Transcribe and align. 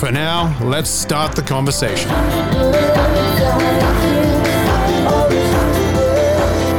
For 0.00 0.10
now, 0.10 0.56
let's 0.64 0.88
start 0.88 1.36
the 1.36 1.42
conversation. 1.42 2.08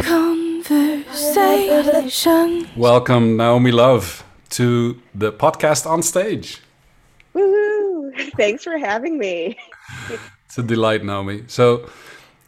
Conversation. 0.03 2.67
Welcome, 2.75 3.37
Naomi 3.37 3.71
Love, 3.71 4.23
to 4.49 4.99
the 5.13 5.31
podcast 5.31 5.85
on 5.85 6.01
stage. 6.01 6.63
Woo! 7.33 8.11
Thanks 8.37 8.63
for 8.63 8.79
having 8.79 9.19
me. 9.19 9.55
it's 10.09 10.57
a 10.57 10.63
delight, 10.63 11.03
Naomi. 11.03 11.43
So, 11.45 11.87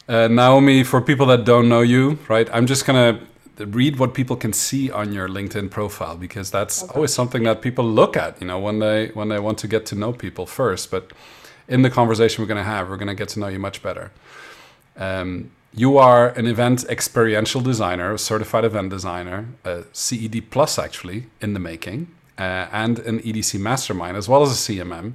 uh, 0.08 0.26
Naomi, 0.26 0.82
for 0.82 1.00
people 1.00 1.26
that 1.26 1.44
don't 1.44 1.68
know 1.68 1.82
you, 1.82 2.18
right, 2.26 2.48
I'm 2.52 2.66
just 2.66 2.84
going 2.84 3.14
to 3.14 3.20
read 3.58 3.98
what 3.98 4.14
people 4.14 4.36
can 4.36 4.52
see 4.52 4.90
on 4.90 5.12
your 5.12 5.28
LinkedIn 5.28 5.70
profile 5.70 6.16
because 6.16 6.50
that's 6.50 6.82
okay. 6.82 6.94
always 6.94 7.12
something 7.12 7.44
that 7.44 7.62
people 7.62 7.84
look 7.84 8.16
at, 8.16 8.40
you 8.40 8.46
know, 8.46 8.58
when 8.58 8.78
they 8.78 9.08
when 9.14 9.28
they 9.28 9.38
want 9.38 9.58
to 9.58 9.68
get 9.68 9.86
to 9.86 9.94
know 9.94 10.12
people 10.12 10.46
first. 10.46 10.90
But 10.90 11.12
in 11.68 11.82
the 11.82 11.90
conversation 11.90 12.42
we're 12.42 12.48
going 12.48 12.64
to 12.64 12.70
have, 12.70 12.88
we're 12.88 12.96
going 12.96 13.08
to 13.08 13.14
get 13.14 13.28
to 13.30 13.40
know 13.40 13.48
you 13.48 13.58
much 13.58 13.82
better. 13.82 14.10
Um, 14.96 15.50
you 15.76 15.98
are 15.98 16.28
an 16.28 16.46
event 16.46 16.84
experiential 16.88 17.60
designer, 17.60 18.12
a 18.12 18.18
certified 18.18 18.64
event 18.64 18.90
designer, 18.90 19.48
a 19.64 19.84
CED 19.92 20.50
plus 20.50 20.78
actually 20.78 21.26
in 21.40 21.52
the 21.52 21.60
making, 21.60 22.08
uh, 22.38 22.68
and 22.70 23.00
an 23.00 23.18
EDC 23.20 23.58
mastermind 23.58 24.16
as 24.16 24.28
well 24.28 24.42
as 24.42 24.50
a 24.52 24.72
CMM. 24.72 25.14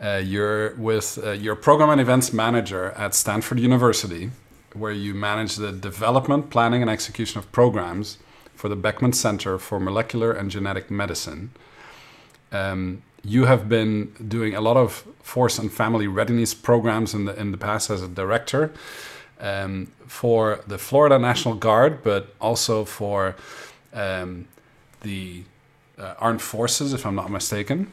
Uh, 0.00 0.20
you're 0.22 0.74
with 0.76 1.18
uh, 1.24 1.30
your 1.30 1.56
program 1.56 1.90
and 1.90 2.00
events 2.00 2.32
manager 2.32 2.90
at 2.92 3.14
Stanford 3.14 3.58
University, 3.58 4.30
where 4.78 4.92
you 4.92 5.14
manage 5.14 5.56
the 5.56 5.72
development, 5.72 6.50
planning, 6.50 6.82
and 6.82 6.90
execution 6.90 7.38
of 7.38 7.50
programs 7.52 8.18
for 8.54 8.68
the 8.68 8.76
Beckman 8.76 9.12
Center 9.12 9.58
for 9.58 9.78
Molecular 9.78 10.32
and 10.32 10.50
Genetic 10.50 10.90
Medicine. 10.90 11.50
Um, 12.52 13.02
you 13.22 13.46
have 13.46 13.68
been 13.68 14.12
doing 14.28 14.54
a 14.54 14.60
lot 14.60 14.76
of 14.76 15.06
force 15.22 15.58
and 15.58 15.72
family 15.72 16.06
readiness 16.06 16.54
programs 16.54 17.12
in 17.14 17.24
the 17.24 17.38
in 17.40 17.50
the 17.50 17.58
past 17.58 17.90
as 17.90 18.02
a 18.02 18.08
director 18.08 18.72
um, 19.40 19.88
for 20.06 20.60
the 20.66 20.78
Florida 20.78 21.18
National 21.18 21.54
Guard, 21.54 22.02
but 22.02 22.34
also 22.40 22.84
for 22.84 23.34
um, 23.92 24.46
the 25.00 25.42
uh, 25.98 26.14
armed 26.18 26.42
forces, 26.42 26.92
if 26.92 27.04
I'm 27.04 27.16
not 27.16 27.30
mistaken. 27.30 27.90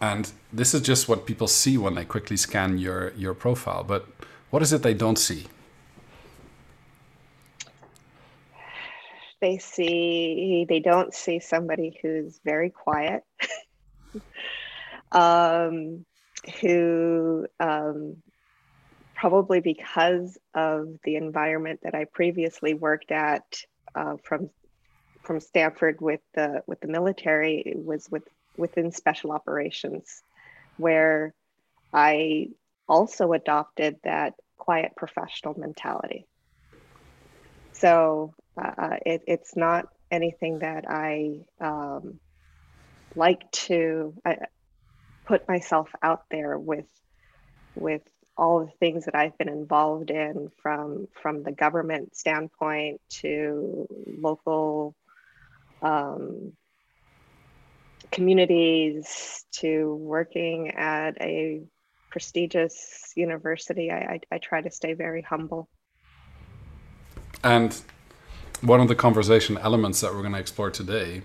And 0.00 0.30
this 0.52 0.74
is 0.74 0.82
just 0.82 1.08
what 1.08 1.24
people 1.24 1.48
see 1.48 1.78
when 1.78 1.94
they 1.94 2.04
quickly 2.04 2.36
scan 2.36 2.78
your 2.78 3.12
your 3.16 3.34
profile. 3.34 3.82
But 3.84 4.06
what 4.50 4.62
is 4.62 4.72
it 4.72 4.82
they 4.82 4.94
don't 4.94 5.18
see? 5.18 5.46
They 9.40 9.58
see 9.58 10.66
they 10.68 10.80
don't 10.80 11.14
see 11.14 11.40
somebody 11.40 11.98
who's 12.02 12.40
very 12.44 12.70
quiet 12.70 13.22
um, 15.12 16.04
who 16.60 17.46
um, 17.60 18.16
probably 19.14 19.60
because 19.60 20.38
of 20.54 20.88
the 21.04 21.16
environment 21.16 21.80
that 21.82 21.94
i 21.94 22.04
previously 22.04 22.74
worked 22.74 23.10
at 23.10 23.44
uh, 23.94 24.16
from 24.22 24.50
from 25.22 25.40
stanford 25.40 26.00
with 26.00 26.20
the 26.34 26.62
with 26.66 26.80
the 26.80 26.88
military 26.88 27.62
it 27.64 27.78
was 27.84 28.08
with 28.10 28.24
within 28.56 28.92
special 28.92 29.32
operations 29.32 30.22
where 30.76 31.34
i 31.92 32.48
also 32.88 33.32
adopted 33.32 33.96
that 34.04 34.34
quiet 34.56 34.92
professional 34.96 35.54
mentality. 35.56 36.26
So 37.72 38.34
uh, 38.56 38.96
it, 39.04 39.22
it's 39.26 39.56
not 39.56 39.88
anything 40.10 40.60
that 40.60 40.84
I 40.88 41.40
um, 41.60 42.20
like 43.14 43.50
to 43.52 44.14
I, 44.24 44.36
put 45.26 45.48
myself 45.48 45.90
out 46.02 46.24
there 46.30 46.58
with 46.58 46.86
with 47.74 48.02
all 48.38 48.60
the 48.60 48.70
things 48.78 49.06
that 49.06 49.14
I've 49.14 49.36
been 49.38 49.48
involved 49.48 50.10
in 50.10 50.50
from 50.62 51.08
from 51.22 51.42
the 51.42 51.52
government 51.52 52.16
standpoint 52.16 53.00
to 53.20 53.86
local 54.18 54.94
um, 55.82 56.52
communities 58.10 59.44
to 59.52 59.94
working 59.94 60.70
at 60.70 61.20
a 61.20 61.62
prestigious 62.10 63.12
university. 63.14 63.90
I, 63.90 63.96
I, 63.96 64.20
I 64.32 64.38
try 64.38 64.62
to 64.62 64.70
stay 64.70 64.94
very 64.94 65.22
humble. 65.22 65.68
And 67.42 67.78
one 68.62 68.80
of 68.80 68.88
the 68.88 68.94
conversation 68.94 69.58
elements 69.58 70.00
that 70.00 70.12
we're 70.12 70.20
going 70.20 70.32
to 70.32 70.38
explore 70.38 70.70
today 70.70 71.22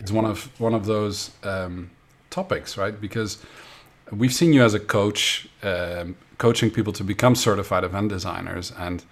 is 0.00 0.12
one 0.12 0.24
of 0.24 0.60
one 0.60 0.74
of 0.74 0.86
those 0.86 1.30
um, 1.42 1.90
topics, 2.30 2.76
right? 2.76 3.00
Because 3.00 3.38
we've 4.10 4.32
seen 4.32 4.52
you 4.52 4.62
as 4.62 4.74
a 4.74 4.80
coach, 4.80 5.48
um, 5.62 6.16
coaching 6.38 6.70
people 6.70 6.92
to 6.94 7.04
become 7.04 7.34
certified 7.34 7.84
event 7.84 8.08
designers, 8.08 8.72
and 8.78 9.04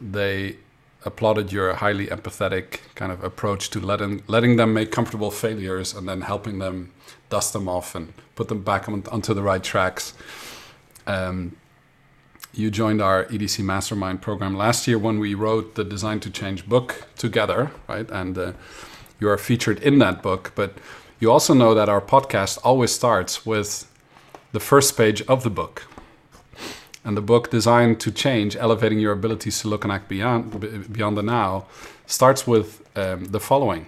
they 0.00 0.56
applauded 1.04 1.52
your 1.52 1.74
highly 1.74 2.08
empathetic 2.08 2.80
kind 2.96 3.12
of 3.12 3.22
approach 3.22 3.70
to 3.70 3.80
letting 3.80 4.22
letting 4.26 4.56
them 4.56 4.74
make 4.74 4.90
comfortable 4.90 5.30
failures 5.30 5.94
and 5.94 6.08
then 6.08 6.22
helping 6.22 6.58
them 6.58 6.92
dust 7.30 7.52
them 7.52 7.68
off 7.68 7.94
and 7.94 8.12
put 8.34 8.48
them 8.48 8.62
back 8.62 8.88
on, 8.88 9.04
onto 9.12 9.34
the 9.34 9.42
right 9.42 9.62
tracks. 9.62 10.14
Um, 11.06 11.56
you 12.58 12.72
joined 12.72 13.00
our 13.00 13.24
EDC 13.26 13.64
Mastermind 13.64 14.20
program 14.20 14.56
last 14.56 14.88
year 14.88 14.98
when 14.98 15.20
we 15.20 15.32
wrote 15.32 15.76
the 15.76 15.84
Design 15.84 16.18
to 16.20 16.28
Change 16.28 16.68
book 16.68 17.06
together, 17.16 17.70
right? 17.88 18.10
And 18.10 18.36
uh, 18.36 18.52
you 19.20 19.28
are 19.28 19.38
featured 19.38 19.80
in 19.80 20.00
that 20.00 20.24
book. 20.24 20.50
But 20.56 20.74
you 21.20 21.30
also 21.30 21.54
know 21.54 21.72
that 21.72 21.88
our 21.88 22.00
podcast 22.00 22.58
always 22.64 22.90
starts 22.90 23.46
with 23.46 23.88
the 24.50 24.58
first 24.58 24.96
page 24.96 25.22
of 25.22 25.44
the 25.44 25.50
book. 25.50 25.86
And 27.04 27.16
the 27.16 27.22
book, 27.22 27.48
Designed 27.48 28.00
to 28.00 28.10
Change 28.10 28.56
Elevating 28.56 28.98
Your 28.98 29.12
Abilities 29.12 29.60
to 29.60 29.68
Look 29.68 29.84
and 29.84 29.92
Act 29.92 30.08
Beyond, 30.08 30.92
beyond 30.92 31.16
the 31.16 31.22
Now, 31.22 31.66
starts 32.06 32.44
with 32.44 32.84
um, 32.96 33.26
the 33.26 33.38
following 33.38 33.86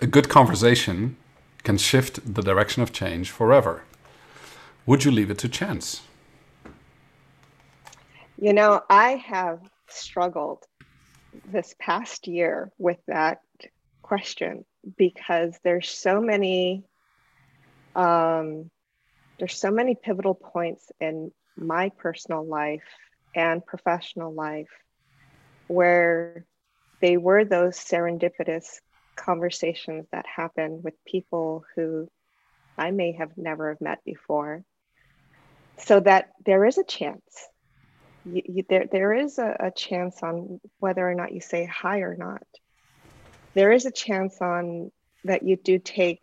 A 0.00 0.06
good 0.06 0.30
conversation 0.30 1.18
can 1.64 1.76
shift 1.76 2.34
the 2.34 2.42
direction 2.42 2.82
of 2.82 2.94
change 2.94 3.30
forever. 3.30 3.82
Would 4.86 5.04
you 5.04 5.10
leave 5.10 5.30
it 5.30 5.36
to 5.38 5.50
chance? 5.50 6.00
You 8.42 8.52
know, 8.52 8.82
I 8.90 9.22
have 9.28 9.60
struggled 9.88 10.64
this 11.52 11.76
past 11.78 12.26
year 12.26 12.72
with 12.76 12.98
that 13.06 13.38
question 14.02 14.64
because 14.98 15.56
there's 15.62 15.88
so 15.88 16.20
many 16.20 16.82
um, 17.94 18.68
there's 19.38 19.56
so 19.56 19.70
many 19.70 19.94
pivotal 19.94 20.34
points 20.34 20.90
in 21.00 21.30
my 21.56 21.92
personal 21.98 22.44
life 22.44 22.82
and 23.32 23.64
professional 23.64 24.34
life 24.34 24.72
where 25.68 26.44
they 27.00 27.16
were 27.16 27.44
those 27.44 27.78
serendipitous 27.78 28.80
conversations 29.14 30.08
that 30.10 30.26
happen 30.26 30.80
with 30.82 30.94
people 31.06 31.64
who 31.76 32.08
I 32.76 32.90
may 32.90 33.12
have 33.12 33.36
never 33.36 33.68
have 33.68 33.80
met 33.80 34.00
before. 34.04 34.64
So 35.78 36.00
that 36.00 36.30
there 36.44 36.64
is 36.64 36.78
a 36.78 36.84
chance 36.84 37.48
you, 38.24 38.42
you, 38.44 38.64
there, 38.68 38.86
there 38.90 39.12
is 39.12 39.38
a, 39.38 39.56
a 39.60 39.70
chance 39.70 40.22
on 40.22 40.60
whether 40.78 41.08
or 41.08 41.14
not 41.14 41.32
you 41.32 41.40
say 41.40 41.64
hi 41.64 41.98
or 41.98 42.16
not. 42.16 42.42
There 43.54 43.72
is 43.72 43.86
a 43.86 43.90
chance 43.90 44.40
on 44.40 44.90
that 45.24 45.42
you 45.42 45.56
do 45.56 45.78
take 45.78 46.22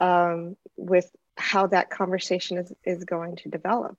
um, 0.00 0.56
with 0.76 1.10
how 1.36 1.66
that 1.68 1.90
conversation 1.90 2.58
is, 2.58 2.72
is 2.84 3.04
going 3.04 3.36
to 3.36 3.48
develop 3.48 3.96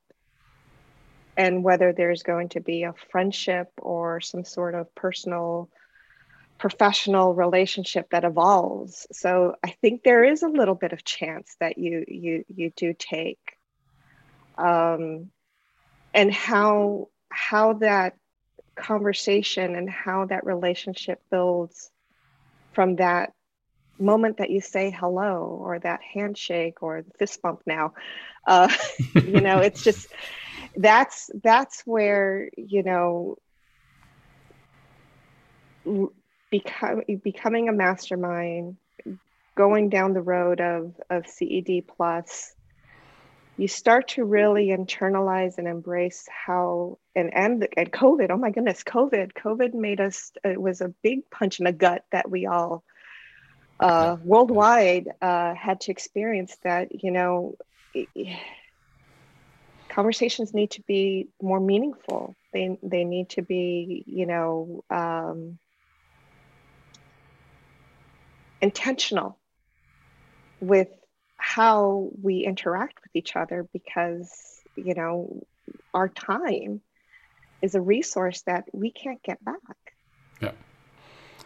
and 1.37 1.63
whether 1.63 1.93
there's 1.93 2.23
going 2.23 2.49
to 2.49 2.59
be 2.59 2.83
a 2.83 2.93
friendship 3.11 3.67
or 3.77 4.21
some 4.21 4.43
sort 4.43 4.75
of 4.75 4.93
personal 4.95 5.69
professional 6.59 7.33
relationship 7.33 8.07
that 8.11 8.23
evolves 8.23 9.07
so 9.11 9.55
i 9.63 9.71
think 9.81 10.03
there 10.03 10.23
is 10.23 10.43
a 10.43 10.47
little 10.47 10.75
bit 10.75 10.93
of 10.93 11.03
chance 11.03 11.55
that 11.59 11.79
you 11.79 12.05
you 12.07 12.45
you 12.47 12.71
do 12.75 12.93
take 12.97 13.39
um, 14.57 15.31
and 16.13 16.33
how 16.33 17.07
how 17.29 17.73
that 17.73 18.15
conversation 18.75 19.75
and 19.75 19.89
how 19.89 20.25
that 20.25 20.45
relationship 20.45 21.21
builds 21.29 21.91
from 22.73 22.97
that 22.97 23.33
moment 23.99 24.37
that 24.37 24.49
you 24.49 24.61
say 24.61 24.91
hello 24.91 25.59
or 25.61 25.79
that 25.79 26.01
handshake 26.01 26.81
or 26.81 27.01
the 27.01 27.11
fist 27.19 27.41
bump 27.41 27.61
now 27.65 27.93
uh, 28.47 28.71
you 29.15 29.41
know 29.41 29.59
it's 29.59 29.83
just 29.83 30.07
that's 30.75 31.29
that's 31.43 31.81
where 31.85 32.49
you 32.57 32.83
know 32.83 33.37
become, 36.49 37.01
becoming 37.23 37.69
a 37.69 37.73
mastermind 37.73 38.77
going 39.55 39.89
down 39.89 40.13
the 40.13 40.21
road 40.21 40.59
of 40.61 40.95
of 41.09 41.23
ced 41.23 41.87
plus 41.87 42.53
you 43.61 43.67
start 43.67 44.07
to 44.07 44.25
really 44.25 44.69
internalize 44.69 45.59
and 45.59 45.67
embrace 45.67 46.27
how 46.29 46.97
and 47.15 47.31
and 47.33 47.67
and 47.77 47.91
covid 47.91 48.31
oh 48.31 48.37
my 48.37 48.49
goodness 48.49 48.83
covid 48.83 49.33
covid 49.33 49.73
made 49.75 50.01
us 50.01 50.31
it 50.43 50.59
was 50.59 50.81
a 50.81 50.89
big 51.03 51.29
punch 51.29 51.59
in 51.59 51.65
the 51.65 51.71
gut 51.71 52.03
that 52.11 52.29
we 52.29 52.47
all 52.47 52.83
uh, 53.79 54.15
worldwide 54.23 55.07
uh, 55.21 55.53
had 55.55 55.81
to 55.81 55.91
experience 55.91 56.55
that 56.63 57.03
you 57.03 57.11
know 57.11 57.55
conversations 59.91 60.53
need 60.53 60.71
to 60.71 60.81
be 60.83 61.27
more 61.41 61.59
meaningful. 61.59 62.35
They 62.53 62.77
they 62.81 63.03
need 63.03 63.29
to 63.31 63.41
be 63.41 64.03
you 64.07 64.25
know 64.25 64.83
um, 64.89 65.59
intentional 68.61 69.37
with 70.59 70.89
how 71.41 72.07
we 72.21 72.45
interact 72.45 73.01
with 73.01 73.15
each 73.15 73.35
other 73.35 73.67
because 73.73 74.61
you 74.75 74.93
know 74.93 75.41
our 75.93 76.07
time 76.07 76.81
is 77.63 77.73
a 77.73 77.81
resource 77.81 78.41
that 78.43 78.65
we 78.73 78.91
can't 78.91 79.21
get 79.23 79.43
back. 79.43 79.93
Yeah. 80.39 80.51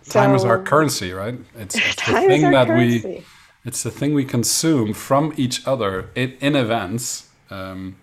So, 0.01 0.19
time 0.19 0.36
is 0.36 0.44
our 0.44 0.62
currency 0.62 1.13
right? 1.13 1.39
It's, 1.56 1.75
it's 1.75 1.95
the 1.95 2.12
thing 2.27 2.51
that 2.51 2.68
currency. 2.68 3.07
we 3.07 3.25
it's 3.63 3.83
the 3.83 3.89
thing 3.89 4.13
we 4.13 4.25
consume 4.25 4.94
from 4.94 5.33
each 5.38 5.65
other 5.65 6.09
in, 6.13 6.33
in 6.41 6.56
events 6.56 7.30
um, 7.50 7.95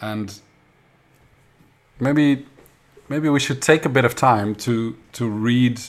and 0.00 0.40
maybe 1.98 2.46
maybe 3.08 3.28
we 3.28 3.40
should 3.40 3.60
take 3.60 3.84
a 3.84 3.88
bit 3.88 4.04
of 4.04 4.14
time 4.14 4.54
to 4.54 4.96
to 5.12 5.28
read 5.28 5.80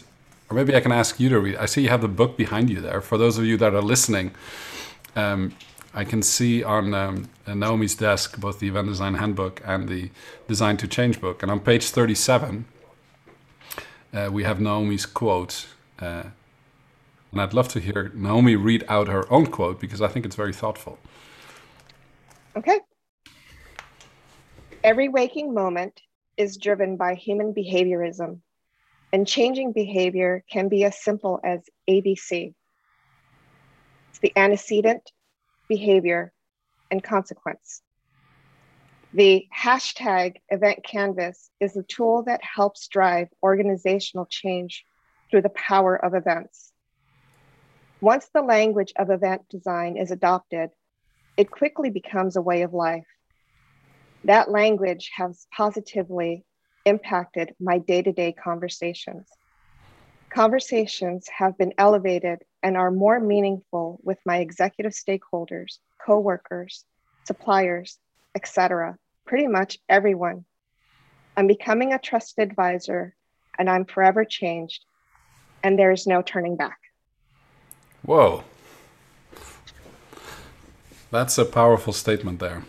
or 0.54 0.56
maybe 0.56 0.76
I 0.76 0.82
can 0.82 0.92
ask 0.92 1.20
you 1.20 1.30
to 1.30 1.40
read. 1.40 1.56
I 1.56 1.66
see 1.66 1.82
you 1.82 1.90
have 1.90 2.02
the 2.02 2.08
book 2.08 2.38
behind 2.38 2.70
you 2.70 2.80
there. 2.80 3.02
For 3.02 3.18
those 3.18 3.40
of 3.40 3.46
you 3.46 3.58
that 3.58 3.74
are 3.74 3.82
listening, 3.82 4.32
um, 5.16 5.56
I 5.96 6.04
can 6.04 6.22
see 6.22 6.64
on 6.64 6.94
um, 6.94 7.30
Naomi's 7.48 7.96
desk 7.96 8.40
both 8.40 8.60
the 8.60 8.68
Event 8.68 8.88
Design 8.88 9.16
Handbook 9.16 9.62
and 9.66 9.90
the 9.90 10.12
Design 10.48 10.78
to 10.78 10.88
Change 10.88 11.20
book. 11.20 11.42
And 11.42 11.52
on 11.52 11.60
page 11.60 11.90
37, 11.90 12.66
uh, 14.14 14.30
we 14.32 14.44
have 14.44 14.62
Naomi's 14.62 15.08
quote. 15.08 15.66
Uh, 16.00 16.24
and 17.32 17.42
I'd 17.42 17.56
love 17.56 17.68
to 17.70 17.80
hear 17.80 18.12
Naomi 18.14 18.56
read 18.56 18.86
out 18.88 19.08
her 19.08 19.32
own 19.34 19.48
quote 19.48 19.80
because 19.80 20.02
I 20.02 20.08
think 20.08 20.24
it's 20.24 20.36
very 20.36 20.54
thoughtful. 20.54 21.00
Okay. 22.56 22.80
Every 24.84 25.10
waking 25.10 25.52
moment 25.52 26.00
is 26.38 26.58
driven 26.58 26.96
by 26.96 27.16
human 27.16 27.56
behaviorism 27.56 28.42
and 29.14 29.28
changing 29.28 29.72
behavior 29.72 30.44
can 30.52 30.68
be 30.68 30.84
as 30.84 30.98
simple 30.98 31.40
as 31.44 31.62
ABC. 31.88 32.56
It's 34.10 34.20
the 34.20 34.34
antecedent, 34.36 35.12
behavior, 35.70 36.34
and 36.90 37.04
consequence. 37.04 37.84
The 39.14 39.46
hashtag 39.56 40.38
event 40.50 40.84
canvas 40.84 41.52
is 41.60 41.78
a 41.78 41.84
tool 41.84 42.24
that 42.24 42.42
helps 42.44 42.88
drive 42.88 43.28
organizational 43.44 44.26
change 44.26 44.84
through 45.30 45.44
the 45.44 45.50
power 45.50 45.96
of 45.96 46.16
events. 46.16 46.72
Once 48.02 48.28
the 48.34 48.42
language 48.42 48.94
of 48.98 49.12
event 49.12 49.44
design 49.48 49.96
is 49.96 50.10
adopted, 50.10 50.72
it 51.38 51.52
quickly 51.52 51.92
becomes 51.92 52.36
a 52.36 52.42
way 52.42 52.64
of 52.64 52.74
life. 52.74 53.06
That 54.24 54.50
language 54.50 55.12
has 55.16 55.46
positively 55.56 56.46
impacted 56.86 57.56
my 57.60 57.78
day 57.80 58.02
to 58.02 58.12
day 58.12 58.32
conversations. 58.32 59.28
Conversations 60.30 61.28
have 61.38 61.58
been 61.58 61.74
elevated 61.78 62.40
and 62.64 62.76
are 62.76 62.92
more 62.92 63.20
meaningful 63.20 64.00
with 64.04 64.18
my 64.26 64.38
executive 64.38 64.94
stakeholders, 64.94 65.78
coworkers, 66.04 66.86
suppliers, 67.26 68.00
etc. 68.36 68.98
Pretty 69.26 69.48
much 69.48 69.78
everyone. 69.88 70.46
I'm 71.38 71.48
becoming 71.48 71.94
a 71.94 72.00
trusted 72.00 72.50
advisor 72.50 73.16
and 73.58 73.70
I'm 73.70 73.86
forever 73.86 74.26
changed, 74.26 74.86
and 75.64 75.78
there 75.78 75.92
is 75.92 76.08
no 76.08 76.22
turning 76.22 76.56
back. 76.56 76.80
Whoa. 78.02 78.44
That's 81.12 81.38
a 81.38 81.46
powerful 81.46 81.94
statement 81.94 82.40
there. 82.40 82.64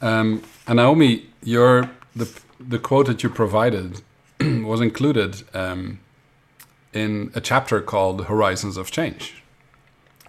Um, 0.00 0.42
and 0.66 0.76
Naomi, 0.76 1.26
you're 1.42 1.90
the 2.14 2.28
the 2.60 2.78
quote 2.78 3.06
that 3.06 3.22
you 3.22 3.28
provided 3.28 4.02
was 4.40 4.80
included 4.80 5.42
um, 5.54 6.00
in 6.92 7.30
a 7.34 7.40
chapter 7.40 7.80
called 7.80 8.26
Horizons 8.26 8.76
of 8.76 8.90
Change. 8.90 9.42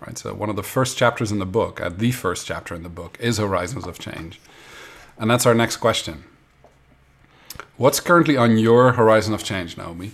Right. 0.01 0.17
So 0.17 0.33
one 0.33 0.49
of 0.49 0.55
the 0.55 0.63
first 0.63 0.97
chapters 0.97 1.31
in 1.31 1.39
the 1.39 1.45
book, 1.45 1.79
at 1.79 1.87
uh, 1.87 1.95
the 1.97 2.11
first 2.11 2.45
chapter 2.45 2.75
in 2.75 2.83
the 2.83 2.89
book, 2.89 3.17
is 3.19 3.37
Horizons 3.37 3.87
of 3.87 3.97
Change, 3.99 4.39
and 5.17 5.29
that's 5.29 5.45
our 5.45 5.53
next 5.53 5.77
question. 5.77 6.25
What's 7.77 7.99
currently 7.99 8.37
on 8.37 8.57
your 8.57 8.93
horizon 8.93 9.33
of 9.33 9.43
change, 9.43 9.77
Naomi? 9.77 10.11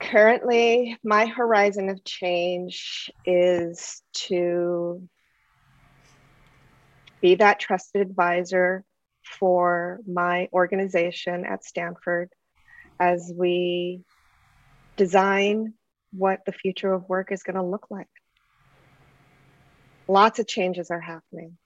Currently, 0.00 0.96
my 1.02 1.26
horizon 1.26 1.88
of 1.88 2.02
change 2.04 3.10
is 3.24 4.02
to 4.14 5.08
be 7.20 7.36
that 7.36 7.60
trusted 7.60 8.02
advisor 8.02 8.84
for 9.38 10.00
my 10.06 10.48
organization 10.52 11.44
at 11.44 11.64
Stanford 11.64 12.30
as 12.98 13.32
we 13.34 14.00
design 14.96 15.74
what 16.12 16.40
the 16.46 16.52
future 16.52 16.92
of 16.92 17.08
work 17.08 17.32
is 17.32 17.42
going 17.42 17.56
to 17.56 17.62
look 17.62 17.86
like. 17.90 18.06
Lots 20.06 20.38
of 20.38 20.46
changes 20.46 20.90
are 20.90 21.00
happening. 21.00 21.58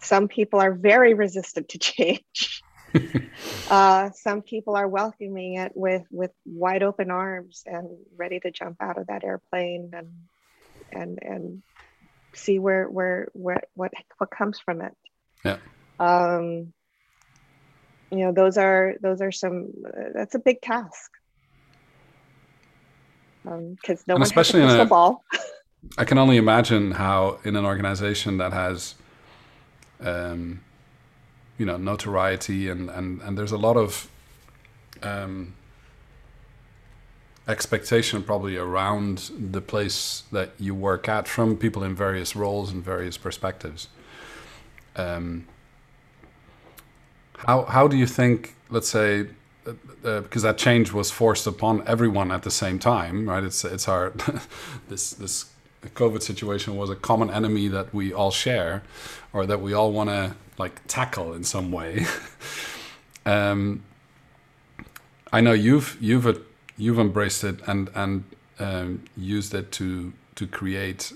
Some 0.00 0.28
people 0.28 0.60
are 0.60 0.72
very 0.72 1.14
resistant 1.14 1.68
to 1.70 1.78
change. 1.78 2.62
uh, 3.70 4.10
some 4.14 4.42
people 4.42 4.76
are 4.76 4.88
welcoming 4.88 5.54
it 5.54 5.72
with 5.74 6.02
with 6.10 6.32
wide 6.44 6.82
open 6.82 7.10
arms 7.10 7.62
and 7.66 7.88
ready 8.16 8.40
to 8.40 8.50
jump 8.50 8.76
out 8.80 8.98
of 8.98 9.06
that 9.06 9.24
airplane 9.24 9.90
and 9.92 10.08
and 10.90 11.18
and 11.22 11.62
see 12.34 12.58
where 12.58 12.88
where 12.88 13.28
where 13.32 13.62
what 13.74 13.92
what 14.18 14.30
comes 14.30 14.58
from 14.58 14.80
it. 14.80 14.96
Yeah. 15.44 15.58
Um, 15.98 16.72
you 18.10 18.18
know, 18.18 18.32
those 18.32 18.58
are 18.58 18.94
those 19.00 19.20
are 19.20 19.32
some. 19.32 19.72
Uh, 19.86 20.10
that's 20.14 20.34
a 20.34 20.38
big 20.38 20.60
task. 20.60 21.10
Because 23.42 23.54
um, 23.54 24.04
no 24.06 24.14
and 24.14 24.20
one 24.20 24.22
especially 24.22 24.60
has 24.60 24.74
a 24.74 24.84
ball. 24.84 25.24
I 25.98 26.04
can 26.04 26.18
only 26.18 26.36
imagine 26.36 26.92
how 26.92 27.38
in 27.42 27.56
an 27.56 27.64
organization 27.64 28.38
that 28.38 28.52
has, 28.52 28.94
um, 30.00 30.60
you 31.58 31.66
know, 31.66 31.76
notoriety 31.76 32.68
and 32.68 32.88
and 32.90 33.20
and 33.22 33.36
there's 33.36 33.50
a 33.52 33.58
lot 33.58 33.76
of 33.76 34.08
um, 35.02 35.54
expectation 37.48 38.22
probably 38.22 38.56
around 38.56 39.30
the 39.36 39.60
place 39.60 40.22
that 40.32 40.50
you 40.58 40.74
work 40.74 41.08
at 41.08 41.26
from 41.26 41.56
people 41.56 41.82
in 41.82 41.94
various 41.94 42.36
roles 42.36 42.70
and 42.70 42.84
various 42.84 43.16
perspectives. 43.16 43.88
Um, 44.96 45.46
how 47.38 47.64
how 47.64 47.88
do 47.88 47.96
you 47.96 48.06
think? 48.06 48.54
Let's 48.70 48.88
say. 48.88 49.26
Uh, 49.64 49.74
uh, 50.04 50.20
because 50.22 50.42
that 50.42 50.58
change 50.58 50.92
was 50.92 51.12
forced 51.12 51.46
upon 51.46 51.86
everyone 51.86 52.32
at 52.32 52.42
the 52.42 52.50
same 52.50 52.80
time, 52.80 53.28
right? 53.28 53.44
It's 53.44 53.64
it's 53.64 53.86
our 53.86 54.12
this 54.88 55.12
this 55.12 55.52
COVID 55.84 56.22
situation 56.22 56.76
was 56.76 56.90
a 56.90 56.96
common 56.96 57.30
enemy 57.30 57.68
that 57.68 57.94
we 57.94 58.12
all 58.12 58.32
share, 58.32 58.82
or 59.32 59.46
that 59.46 59.60
we 59.60 59.72
all 59.72 59.92
want 59.92 60.10
to 60.10 60.34
like 60.58 60.80
tackle 60.88 61.32
in 61.32 61.44
some 61.44 61.70
way. 61.70 62.04
um, 63.26 63.84
I 65.32 65.40
know 65.40 65.52
you've 65.52 65.96
you've 66.00 66.26
you've 66.76 66.98
embraced 66.98 67.44
it 67.44 67.60
and 67.66 67.90
and 67.94 68.24
um, 68.58 69.04
used 69.16 69.54
it 69.54 69.72
to 69.72 70.12
to 70.34 70.46
create 70.46 71.12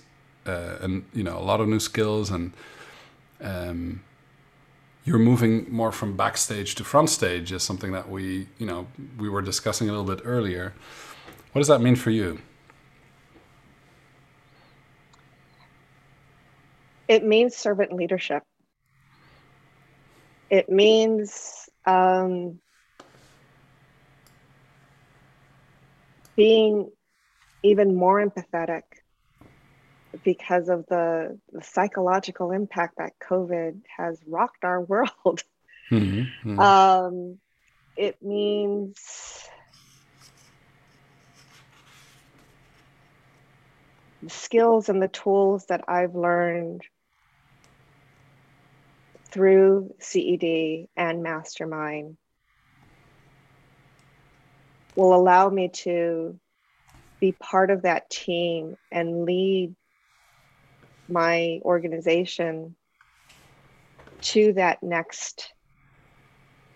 uh, 0.47 0.77
and 0.81 1.05
you 1.13 1.23
know 1.23 1.39
a 1.39 1.45
lot 1.51 1.61
of 1.61 1.69
new 1.69 1.81
skills 1.81 2.31
and 2.31 2.53
um, 3.41 4.03
you're 5.05 5.19
moving 5.19 5.71
more 5.71 5.93
from 5.93 6.17
backstage 6.17 6.75
to 6.75 6.85
front 6.85 7.11
stage 7.11 7.53
is 7.53 7.63
something 7.63 7.93
that 7.93 8.09
we 8.09 8.49
you 8.59 8.67
know 8.67 8.87
we 9.19 9.29
were 9.29 9.43
discussing 9.43 9.89
a 9.89 9.93
little 9.93 10.17
bit 10.17 10.23
earlier. 10.25 10.75
What 11.53 11.61
does 11.61 11.69
that 11.69 11.81
mean 11.81 11.97
for 11.97 12.11
you? 12.11 12.39
it 17.09 17.25
means 17.25 17.57
servant 17.57 17.93
leadership. 17.93 18.43
It 20.51 20.69
means 20.69 21.69
um, 21.85 22.61
being 26.37 26.90
even 27.62 27.95
more 27.95 28.25
empathetic 28.25 28.83
because 30.25 30.69
of 30.69 30.87
the, 30.87 31.38
the, 31.52 31.62
psychological 31.62 32.52
impact 32.52 32.99
that 32.99 33.12
COVID 33.19 33.83
has 33.97 34.19
rocked 34.26 34.64
our 34.64 34.81
world. 34.93 35.43
Mm-hmm, 35.90 36.50
mm-hmm. 36.50 36.59
Um, 36.59 37.38
it 37.97 38.23
means 38.23 38.97
the 44.23 44.31
skills 44.31 44.88
and 44.88 45.02
the 45.02 45.09
tools 45.09 45.66
that 45.66 45.85
I've 45.88 46.14
learned 46.14 46.83
through 49.31 49.95
CED 49.99 50.88
and 50.97 51.23
Mastermind 51.23 52.16
will 54.97 55.15
allow 55.15 55.49
me 55.49 55.69
to 55.69 56.38
be 57.21 57.33
part 57.33 57.71
of 57.71 57.83
that 57.83 58.11
team 58.11 58.76
and 58.91 59.25
lead 59.25 59.75
my 61.09 61.61
organization 61.62 62.75
to 64.21 64.53
that 64.55 64.83
next 64.83 65.53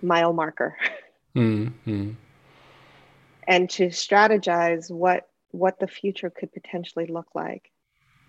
mile 0.03 0.33
marker. 0.33 0.77
Mm-hmm. 1.37 2.11
and 3.47 3.71
to 3.71 3.87
strategize 3.87 4.91
what 4.91 5.29
what 5.53 5.79
the 5.79 5.87
future 5.87 6.29
could 6.29 6.53
potentially 6.53 7.07
look 7.07 7.29
like 7.37 7.71